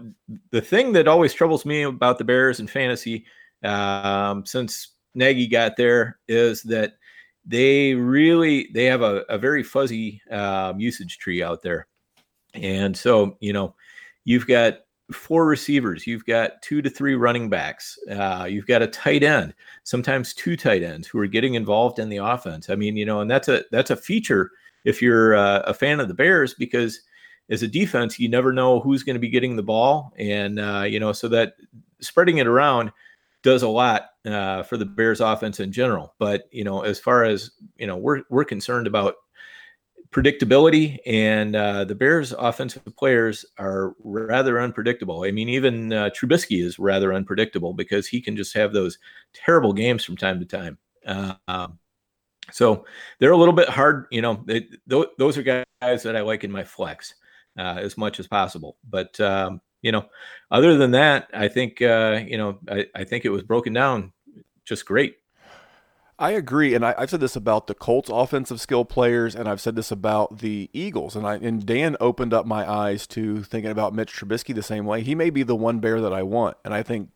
[0.51, 3.25] the thing that always troubles me about the Bears and fantasy
[3.63, 6.95] um, since Nagy got there is that
[7.47, 11.87] they really they have a, a very fuzzy um, usage tree out there,
[12.55, 13.75] and so you know
[14.25, 14.81] you've got
[15.13, 19.55] four receivers, you've got two to three running backs, uh, you've got a tight end,
[19.83, 22.71] sometimes two tight ends who are getting involved in the offense.
[22.71, 24.51] I mean, you know, and that's a that's a feature
[24.85, 27.01] if you're uh, a fan of the Bears because
[27.51, 30.85] as a defense, you never know who's going to be getting the ball, and uh,
[30.87, 31.55] you know, so that
[32.01, 32.91] spreading it around
[33.43, 36.15] does a lot uh, for the Bears offense in general.
[36.19, 39.17] But you know, as far as you know, we're we're concerned about
[40.15, 45.25] predictability, and uh, the Bears offensive players are rather unpredictable.
[45.25, 48.99] I mean, even uh, Trubisky is rather unpredictable because he can just have those
[49.33, 50.79] terrible games from time to time.
[51.05, 51.79] Uh, um,
[52.53, 52.85] so
[53.19, 54.43] they're a little bit hard, you know.
[54.47, 57.15] They, th- those are guys that I like in my flex
[57.59, 58.77] uh, as much as possible.
[58.89, 60.07] But um, you know,
[60.53, 64.13] other than that, I think uh, you know, I, I think it was broken down
[64.65, 65.17] just great.
[66.19, 69.61] I agree, and I, have said this about the Colts offensive skill players, and I've
[69.61, 73.73] said this about the Eagles, and I and Dan opened up my eyes to thinking
[73.73, 75.03] about Mitch Trubisky the same way.
[75.03, 77.11] He may be the one bear that I want, and I think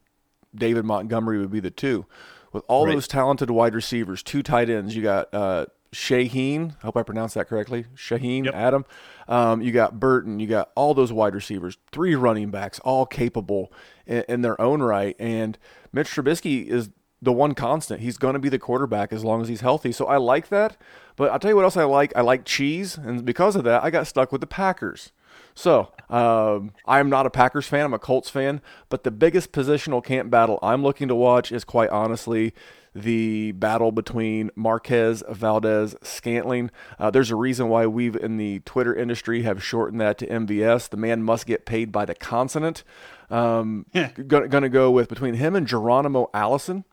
[0.53, 2.07] David Montgomery would be the two.
[2.53, 2.95] With all right.
[2.95, 6.75] those talented wide receivers, two tight ends, you got uh, Shaheen.
[6.83, 7.87] I hope I pronounced that correctly.
[7.95, 8.55] Shaheen, yep.
[8.55, 8.85] Adam.
[9.29, 10.41] Um, you got Burton.
[10.41, 13.73] You got all those wide receivers, three running backs, all capable
[14.07, 15.15] in, in their own right.
[15.19, 15.57] And
[15.93, 16.91] Mitch Trubisky is
[17.21, 18.01] the one constant.
[18.01, 19.93] He's going to be the quarterback as long as he's healthy.
[19.93, 20.77] So I like that.
[21.17, 22.13] But I'll tell you what else I like.
[22.15, 22.97] I like cheese.
[22.97, 25.13] And because of that, I got stuck with the Packers.
[25.55, 27.85] So um, I'm not a Packers fan.
[27.85, 28.61] I'm a Colts fan.
[28.89, 32.55] But the biggest positional camp battle I'm looking to watch is quite honestly
[32.95, 36.71] the battle between Marquez, Valdes, Scantling.
[36.99, 40.89] Uh, there's a reason why we've in the Twitter industry have shortened that to MVS.
[40.89, 42.85] The man must get paid by the consonant.
[43.31, 44.11] Um, yeah.
[44.13, 46.85] Going to go with between him and Geronimo Allison.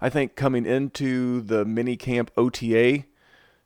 [0.00, 3.04] I think coming into the mini camp OTA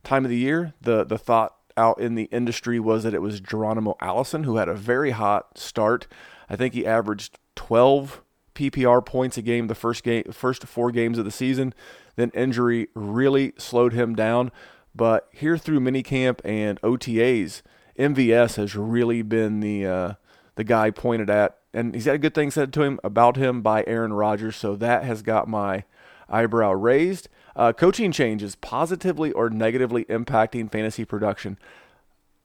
[0.05, 3.41] time of the year, the the thought out in the industry was that it was
[3.41, 6.07] Geronimo Allison who had a very hot start.
[6.49, 8.23] I think he averaged 12
[8.55, 11.73] PPR points a game the first game first four games of the season.
[12.17, 14.51] Then injury really slowed him down.
[14.95, 17.63] But here through minicamp and OTAs,
[17.97, 20.13] MVS has really been the uh,
[20.57, 23.63] the guy pointed at, and he's had a good thing said to him about him
[23.63, 24.57] by Aaron Rodgers.
[24.57, 25.85] So that has got my
[26.29, 27.29] eyebrow raised.
[27.57, 31.59] Uh, coaching changes positively or negatively impacting fantasy production.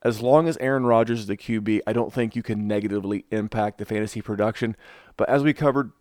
[0.02, 3.78] As long as Aaron Rodgers is the QB, I don't think you can negatively impact
[3.78, 4.76] the fantasy production.
[5.16, 5.92] But as we covered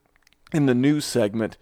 [0.53, 1.57] in the news segment,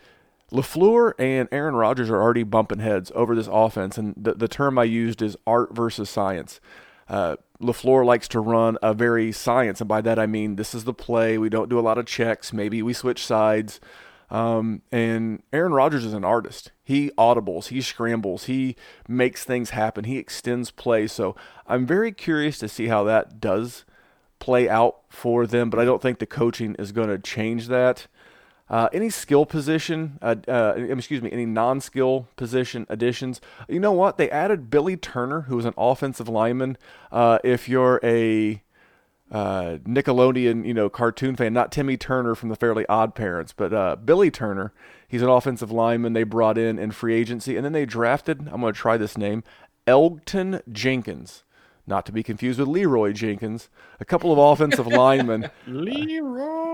[0.52, 3.98] LaFleur and Aaron Rodgers are already bumping heads over this offense.
[3.98, 6.60] And the, the term I used is art versus science.
[7.08, 9.80] Uh, LaFleur likes to run a very science.
[9.80, 11.36] And by that, I mean this is the play.
[11.36, 12.52] We don't do a lot of checks.
[12.52, 13.80] Maybe we switch sides.
[14.30, 16.70] Um, and Aaron Rodgers is an artist.
[16.84, 18.76] He audibles, he scrambles, he
[19.08, 21.06] makes things happen, he extends play.
[21.08, 21.34] So
[21.66, 23.84] I'm very curious to see how that does
[24.38, 28.06] play out for them, but I don't think the coaching is going to change that.
[28.68, 33.40] Uh, any skill position, uh, uh, excuse me, any non-skill position additions?
[33.68, 34.16] You know what?
[34.16, 36.78] They added Billy Turner, who was an offensive lineman.
[37.10, 38.62] Uh, if you're a
[39.30, 43.72] uh, Nickelodeon, you know, cartoon fan, not Timmy Turner from the Fairly Odd Parents, but
[43.72, 44.72] uh, Billy Turner.
[45.06, 48.48] He's an offensive lineman they brought in in free agency, and then they drafted.
[48.52, 49.44] I'm going to try this name,
[49.86, 51.44] Elgton Jenkins,
[51.86, 53.68] not to be confused with Leeroy Jenkins.
[54.00, 55.50] A couple of offensive linemen.
[55.66, 56.70] Leeroy.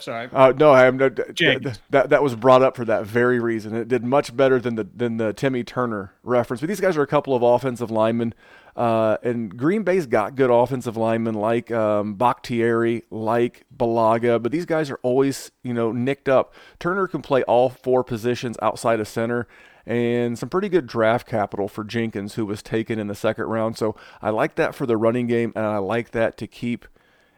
[0.00, 0.28] Sorry.
[0.32, 1.80] Uh, no, I am no, Jenkins.
[1.90, 3.74] that that was brought up for that very reason.
[3.74, 6.60] It did much better than the than the Timmy Turner reference.
[6.60, 8.34] But these guys are a couple of offensive linemen,
[8.76, 14.42] uh, and Green Bay's got good offensive linemen like um, Bakhtiari, like Bulaga.
[14.42, 16.54] But these guys are always you know nicked up.
[16.78, 19.48] Turner can play all four positions outside of center.
[19.88, 23.78] And some pretty good draft capital for Jenkins, who was taken in the second round.
[23.78, 26.86] So I like that for the running game, and I like that to keep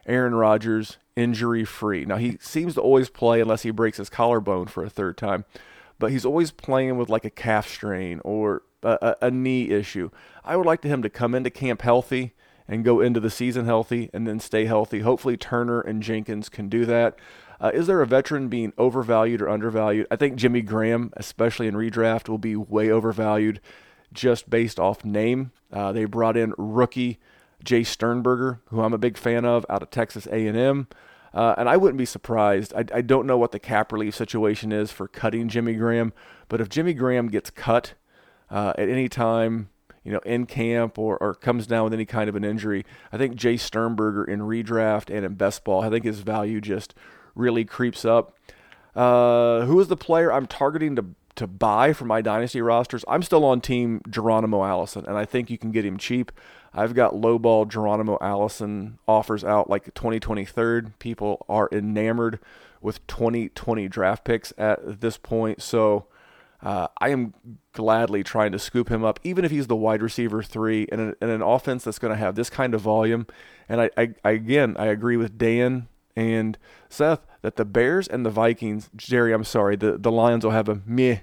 [0.06, 2.06] Aaron Rodgers injury free.
[2.06, 5.44] Now he seems to always play unless he breaks his collarbone for a third time,
[5.98, 10.10] but he's always playing with like a calf strain or a, a knee issue.
[10.48, 12.34] I would like to him to come into camp healthy
[12.66, 15.00] and go into the season healthy and then stay healthy.
[15.00, 17.18] Hopefully Turner and Jenkins can do that.
[17.60, 20.06] Uh, is there a veteran being overvalued or undervalued?
[20.10, 23.60] I think Jimmy Graham, especially in redraft, will be way overvalued
[24.12, 25.52] just based off name.
[25.70, 27.18] Uh, they brought in rookie
[27.62, 30.88] Jace Sternberger, who I'm a big fan of, out of Texas A&M.
[31.34, 32.72] Uh, and I wouldn't be surprised.
[32.74, 36.14] I, I don't know what the cap relief situation is for cutting Jimmy Graham,
[36.48, 37.94] but if Jimmy Graham gets cut
[38.50, 39.68] uh, at any time,
[40.08, 43.18] you know, in camp or, or comes down with any kind of an injury, I
[43.18, 46.94] think Jace Sternberger in redraft and in best ball, I think his value just
[47.34, 48.34] really creeps up.
[48.96, 51.04] Uh, who is the player I'm targeting to
[51.34, 53.04] to buy for my dynasty rosters?
[53.06, 56.32] I'm still on team Geronimo Allison, and I think you can get him cheap.
[56.72, 60.92] I've got lowball Geronimo Allison offers out like 2023.
[60.98, 62.40] People are enamored
[62.80, 65.60] with 2020 draft picks at this point.
[65.60, 66.06] So
[66.62, 67.34] uh, I am
[67.72, 71.14] gladly trying to scoop him up, even if he's the wide receiver three in an,
[71.22, 73.26] in an offense that's going to have this kind of volume.
[73.68, 78.26] And I, I, I, again, I agree with Dan and Seth that the Bears and
[78.26, 81.18] the Vikings, Jerry, I'm sorry, the, the Lions will have a meh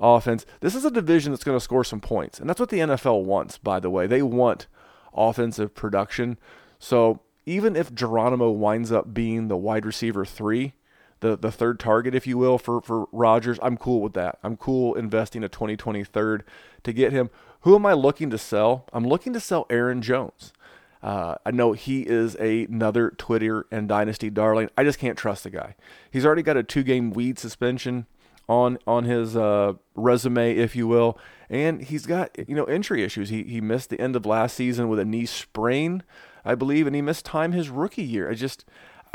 [0.00, 0.44] offense.
[0.60, 2.40] This is a division that's going to score some points.
[2.40, 4.08] And that's what the NFL wants, by the way.
[4.08, 4.66] They want
[5.14, 6.38] offensive production.
[6.80, 10.74] So even if Geronimo winds up being the wide receiver three,
[11.22, 14.38] the, the third target, if you will, for, for Rodgers, I'm cool with that.
[14.42, 16.44] I'm cool investing a 2020 third
[16.82, 17.30] to get him.
[17.60, 18.86] Who am I looking to sell?
[18.92, 20.52] I'm looking to sell Aaron Jones.
[21.00, 24.68] Uh, I know he is a, another Twitter and Dynasty darling.
[24.76, 25.76] I just can't trust the guy.
[26.10, 28.06] He's already got a two game weed suspension
[28.48, 31.18] on on his uh, resume, if you will,
[31.48, 33.30] and he's got you know injury issues.
[33.30, 36.02] He he missed the end of last season with a knee sprain,
[36.44, 38.30] I believe, and he missed time his rookie year.
[38.30, 38.64] I just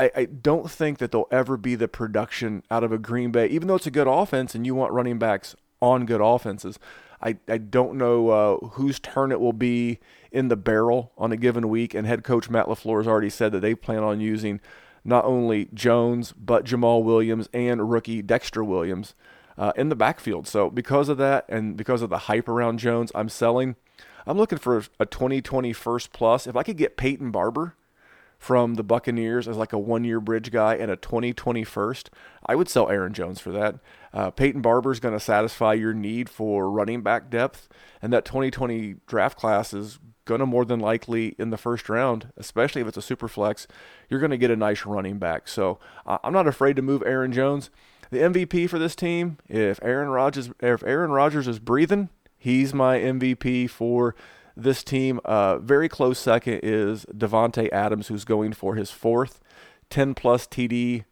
[0.00, 3.46] I, I don't think that there'll ever be the production out of a Green Bay,
[3.48, 6.78] even though it's a good offense and you want running backs on good offenses.
[7.20, 9.98] I, I don't know uh, whose turn it will be
[10.30, 11.94] in the barrel on a given week.
[11.94, 14.60] And head coach Matt LaFleur has already said that they plan on using
[15.04, 19.14] not only Jones, but Jamaal Williams and rookie Dexter Williams
[19.56, 20.46] uh, in the backfield.
[20.46, 23.76] So because of that and because of the hype around Jones, I'm selling.
[24.26, 26.46] I'm looking for a 2020 first plus.
[26.46, 27.74] If I could get Peyton Barber
[28.38, 32.10] from the Buccaneers as like a one year bridge guy and a 2020 first,
[32.46, 33.76] I would sell Aaron Jones for that.
[34.12, 37.68] Uh, Peyton Barber is going to satisfy your need for running back depth,
[38.00, 42.32] and that 2020 draft class is going to more than likely in the first round,
[42.36, 43.66] especially if it's a super flex,
[44.08, 45.48] you're going to get a nice running back.
[45.48, 47.70] So uh, I'm not afraid to move Aaron Jones.
[48.10, 52.08] The MVP for this team, if Aaron Rodgers, if Aaron Rodgers is breathing,
[52.38, 54.14] he's my MVP for
[54.58, 55.20] this team.
[55.24, 59.40] Uh, very close second is Davante Adams, who's going for his fourth
[59.90, 61.04] 10 plus TD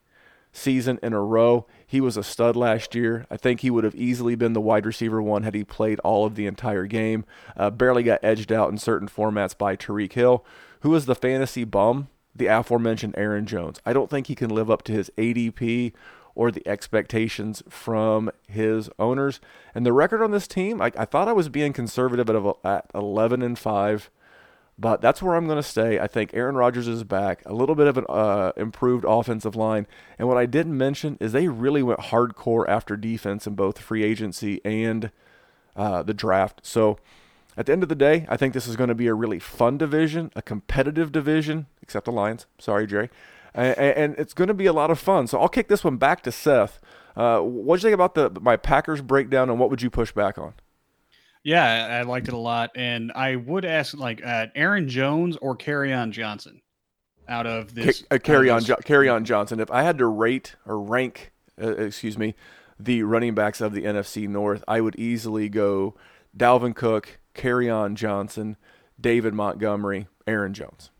[0.53, 1.67] season in a row.
[1.87, 3.27] He was a stud last year.
[3.31, 6.25] I think he would have easily been the wide receiver one had he played all
[6.27, 7.25] of the entire game.
[7.57, 10.45] Uh, barely got edged out in certain formats by Tyreek Hill,
[10.81, 13.81] who is the fantasy bum, the aforementioned Aaron Jones.
[13.87, 15.93] I don't think he can live up to his ADP
[16.37, 19.41] or the expectations from his owners.
[19.75, 22.91] And the record on this team, I, I thought I was being conservative at, at
[22.95, 24.11] 11 and 5
[24.79, 25.99] but that's where I'm going to stay.
[25.99, 29.87] I think Aaron Rodgers is back, a little bit of an uh, improved offensive line.
[30.19, 34.05] And what I didn't mention is they really went hardcore after defense in both free
[34.05, 35.11] agency and
[35.77, 36.61] uh, the draft.
[36.63, 36.99] So
[37.57, 39.39] at the end of the day, I think this is going to be a really
[39.39, 42.45] fun division, a competitive division, except the Lions.
[42.59, 43.09] Sorry, Jerry.
[43.57, 45.27] And, and it's going to be a lot of fun.
[45.27, 46.81] So I'll kick this one back to Seth.
[47.17, 50.13] Uh, what do you think about the my Packers breakdown, and what would you push
[50.13, 50.55] back on?
[51.43, 55.57] Yeah, I liked it a lot, and I would ask like uh, Aaron Jones or
[55.57, 56.61] Kerryon Johnson
[57.29, 58.05] out of this.
[58.11, 59.61] uh, Kerryon, jo- carry on, Johnson.
[59.61, 62.35] If I had to rate or rank, uh, excuse me,
[62.79, 65.95] the running backs of the NFC North, I would easily go
[66.37, 68.57] Dalvin Cook, Kerryon Johnson,
[69.01, 70.91] David Montgomery, Aaron Jones.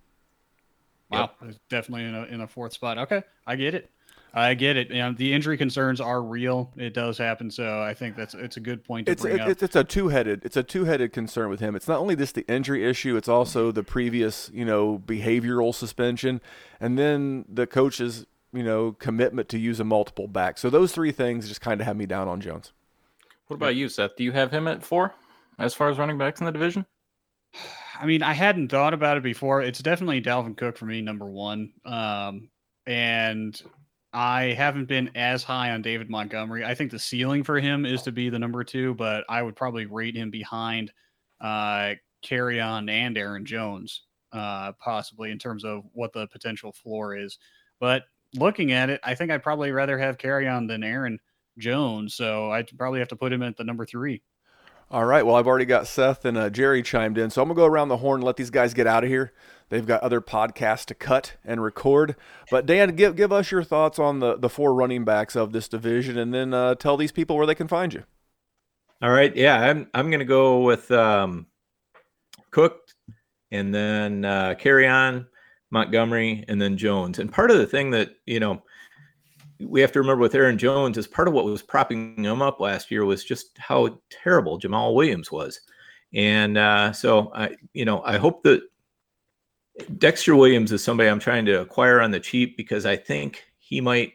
[1.11, 1.31] Wow,
[1.71, 2.99] definitely in a in a fourth spot.
[2.99, 3.91] Okay, I get it.
[4.37, 4.91] I get it.
[4.91, 6.71] You know, the injury concerns are real.
[6.77, 7.51] It does happen.
[7.51, 9.49] So I think that's it's a good point to it's bring it, up.
[9.49, 11.75] it's it's a two headed it's a two headed concern with him.
[11.75, 16.43] It's not only just the injury issue, it's also the previous you know behavioral suspension,
[16.81, 20.59] and then the coach's you know commitment to use a multiple back.
[20.59, 22.73] So those three things just kind of have me down on Jones.
[23.47, 24.17] What about you, Seth?
[24.17, 25.15] Do you have him at four
[25.59, 26.85] as far as running backs in the division?
[27.99, 29.63] I mean, I hadn't thought about it before.
[29.63, 31.73] It's definitely Dalvin Cook for me, number one.
[31.85, 32.51] Um,
[32.87, 33.61] and
[34.13, 36.65] I haven't been as high on David Montgomery.
[36.65, 39.57] I think the ceiling for him is to be the number two, but I would
[39.57, 40.93] probably rate him behind
[41.41, 41.95] uh,
[42.25, 44.03] Kerryon and Aaron Jones,
[44.33, 47.39] uh, possibly in terms of what the potential floor is.
[47.81, 48.05] But
[48.35, 51.19] looking at it, I think I'd probably rather have Kerryon than Aaron
[51.59, 52.15] Jones.
[52.15, 54.23] So I'd probably have to put him at the number three.
[54.89, 55.27] All right.
[55.27, 57.89] Well, I've already got Seth and uh, Jerry chimed in, so I'm gonna go around
[57.89, 59.33] the horn and let these guys get out of here.
[59.69, 62.15] They've got other podcasts to cut and record.
[62.53, 65.67] But Dan, give give us your thoughts on the the four running backs of this
[65.69, 68.05] division, and then uh, tell these people where they can find you.
[69.03, 69.35] All right.
[69.35, 71.47] Yeah, I'm I'm gonna go with um,
[72.53, 72.83] Cook,
[73.51, 75.27] and then uh, Kerryon
[75.73, 77.19] Montgomery, and then Jones.
[77.19, 78.63] And part of the thing that you know
[79.61, 82.61] we have to remember with Aaron Jones is part of what was propping him up
[82.61, 85.61] last year was just how terrible Jamaal Williams was.
[86.15, 88.63] And uh, so I, you know, I hope that
[89.99, 93.81] Dexter Williams is somebody I'm trying to acquire on the cheap because I think he
[93.81, 94.15] might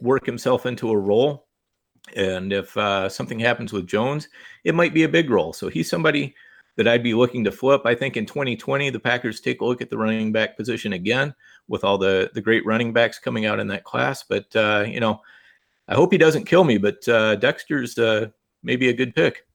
[0.00, 1.46] work himself into a role.
[2.14, 4.28] And if uh, something happens with Jones,
[4.64, 5.52] it might be a big role.
[5.52, 6.34] So he's somebody
[6.76, 7.82] that I'd be looking to flip.
[7.84, 11.34] I think in 2020, the Packers take a look at the running back position again
[11.68, 14.22] with all the the great running backs coming out in that class.
[14.22, 15.20] But uh, you know,
[15.88, 16.78] I hope he doesn't kill me.
[16.78, 18.28] But uh, Dexter's uh,
[18.62, 19.46] maybe a good pick.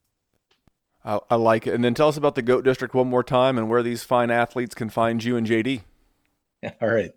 [1.04, 1.74] I, I like it.
[1.74, 4.30] And then tell us about the Goat District one more time and where these fine
[4.30, 5.82] athletes can find you and JD.
[6.82, 7.12] All right.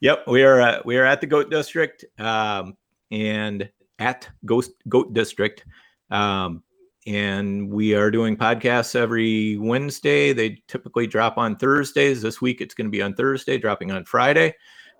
[0.00, 2.76] Yep, we are uh, we are at the Goat District um,
[3.10, 3.68] and
[3.98, 5.64] at Ghost Goat District,
[6.10, 6.62] um,
[7.06, 10.32] and we are doing podcasts every Wednesday.
[10.32, 12.22] They typically drop on Thursdays.
[12.22, 14.54] This week it's going to be on Thursday, dropping on Friday.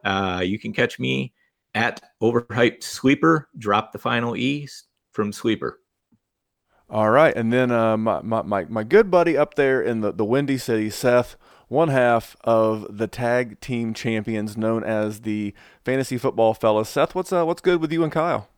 [0.05, 1.33] Uh, you can catch me
[1.75, 3.49] at Overhyped Sweeper.
[3.59, 4.69] Drop the final E
[5.13, 5.81] from Sweeper.
[6.89, 10.25] All right, and then uh, my, my, my good buddy up there in the the
[10.25, 11.37] Windy City, Seth,
[11.67, 15.53] one half of the tag team champions, known as the
[15.85, 16.89] Fantasy Football Fellas.
[16.89, 18.49] Seth, what's uh, what's good with you and Kyle?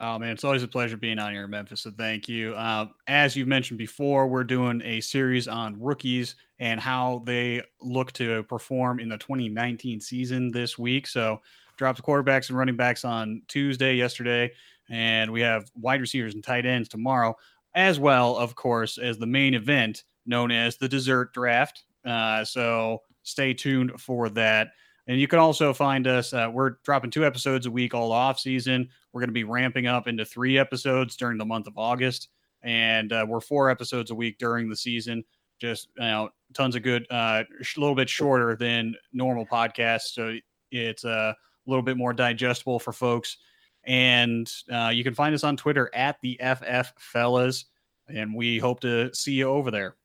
[0.00, 1.80] Oh man, it's always a pleasure being on here in Memphis.
[1.80, 2.54] So thank you.
[2.54, 8.12] Uh, as you've mentioned before, we're doing a series on rookies and how they look
[8.12, 11.08] to perform in the 2019 season this week.
[11.08, 11.40] So
[11.76, 14.52] dropped quarterbacks and running backs on Tuesday, yesterday,
[14.88, 17.36] and we have wide receivers and tight ends tomorrow,
[17.74, 21.82] as well, of course, as the main event known as the dessert draft.
[22.04, 24.68] Uh, so stay tuned for that.
[25.08, 26.32] And you can also find us.
[26.32, 28.90] Uh, we're dropping two episodes a week all off season.
[29.12, 32.28] We're going to be ramping up into three episodes during the month of August,
[32.62, 35.24] and uh, we're four episodes a week during the season.
[35.60, 37.06] Just you know, tons of good.
[37.10, 40.36] Uh, a little bit shorter than normal podcasts, so
[40.70, 41.34] it's a
[41.66, 43.38] little bit more digestible for folks.
[43.84, 47.64] And uh, you can find us on Twitter at the FF Fellas,
[48.08, 49.96] and we hope to see you over there.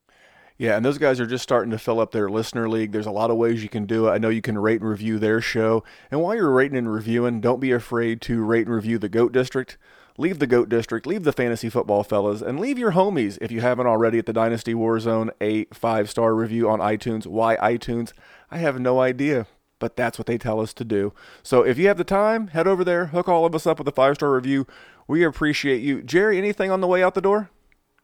[0.56, 2.92] Yeah, and those guys are just starting to fill up their listener league.
[2.92, 4.12] There's a lot of ways you can do it.
[4.12, 5.82] I know you can rate and review their show.
[6.12, 9.32] And while you're rating and reviewing, don't be afraid to rate and review the GOAT
[9.32, 9.76] District.
[10.16, 13.60] Leave the GOAT District, leave the Fantasy Football Fellas, and leave your homies, if you
[13.62, 17.26] haven't already, at the Dynasty Warzone a five star review on iTunes.
[17.26, 18.12] Why iTunes?
[18.48, 19.48] I have no idea,
[19.80, 21.12] but that's what they tell us to do.
[21.42, 23.88] So if you have the time, head over there, hook all of us up with
[23.88, 24.68] a five star review.
[25.08, 26.00] We appreciate you.
[26.00, 27.50] Jerry, anything on the way out the door?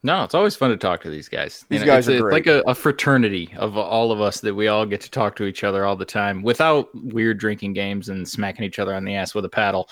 [0.02, 1.64] No, it's always fun to talk to these guys.
[1.68, 2.32] These guys it's are a- great.
[2.32, 5.44] like a, a fraternity of all of us that we all get to talk to
[5.44, 9.14] each other all the time without weird drinking games and smacking each other on the
[9.14, 9.88] ass with a paddle.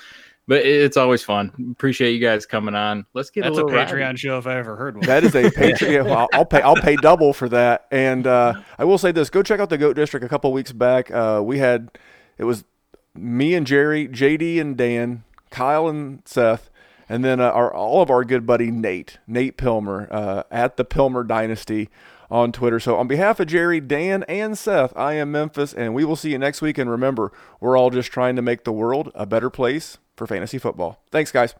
[0.46, 1.52] But it's always fun.
[1.72, 3.04] Appreciate you guys coming on.
[3.12, 4.16] Let's get That's a a Patreon rowdy.
[4.16, 5.04] show if I ever heard one.
[5.04, 6.06] That is a Patreon.
[6.06, 6.62] well, I'll pay.
[6.62, 7.86] I'll pay double for that.
[7.90, 10.24] And uh, I will say this: go check out the Goat District.
[10.24, 11.90] A couple weeks back, uh, we had
[12.38, 12.64] it was
[13.14, 16.70] me and Jerry, JD and Dan, Kyle and Seth,
[17.08, 20.84] And then uh, our all of our good buddy Nate, Nate Pilmer, uh, at the
[20.84, 21.88] Pilmer Dynasty
[22.30, 22.78] on Twitter.
[22.78, 26.32] So on behalf of Jerry, Dan, and Seth, I am Memphis, and we will see
[26.32, 26.78] you next week.
[26.78, 30.58] And remember, we're all just trying to make the world a better place for fantasy
[30.58, 31.02] football.
[31.10, 31.54] Thanks, guys.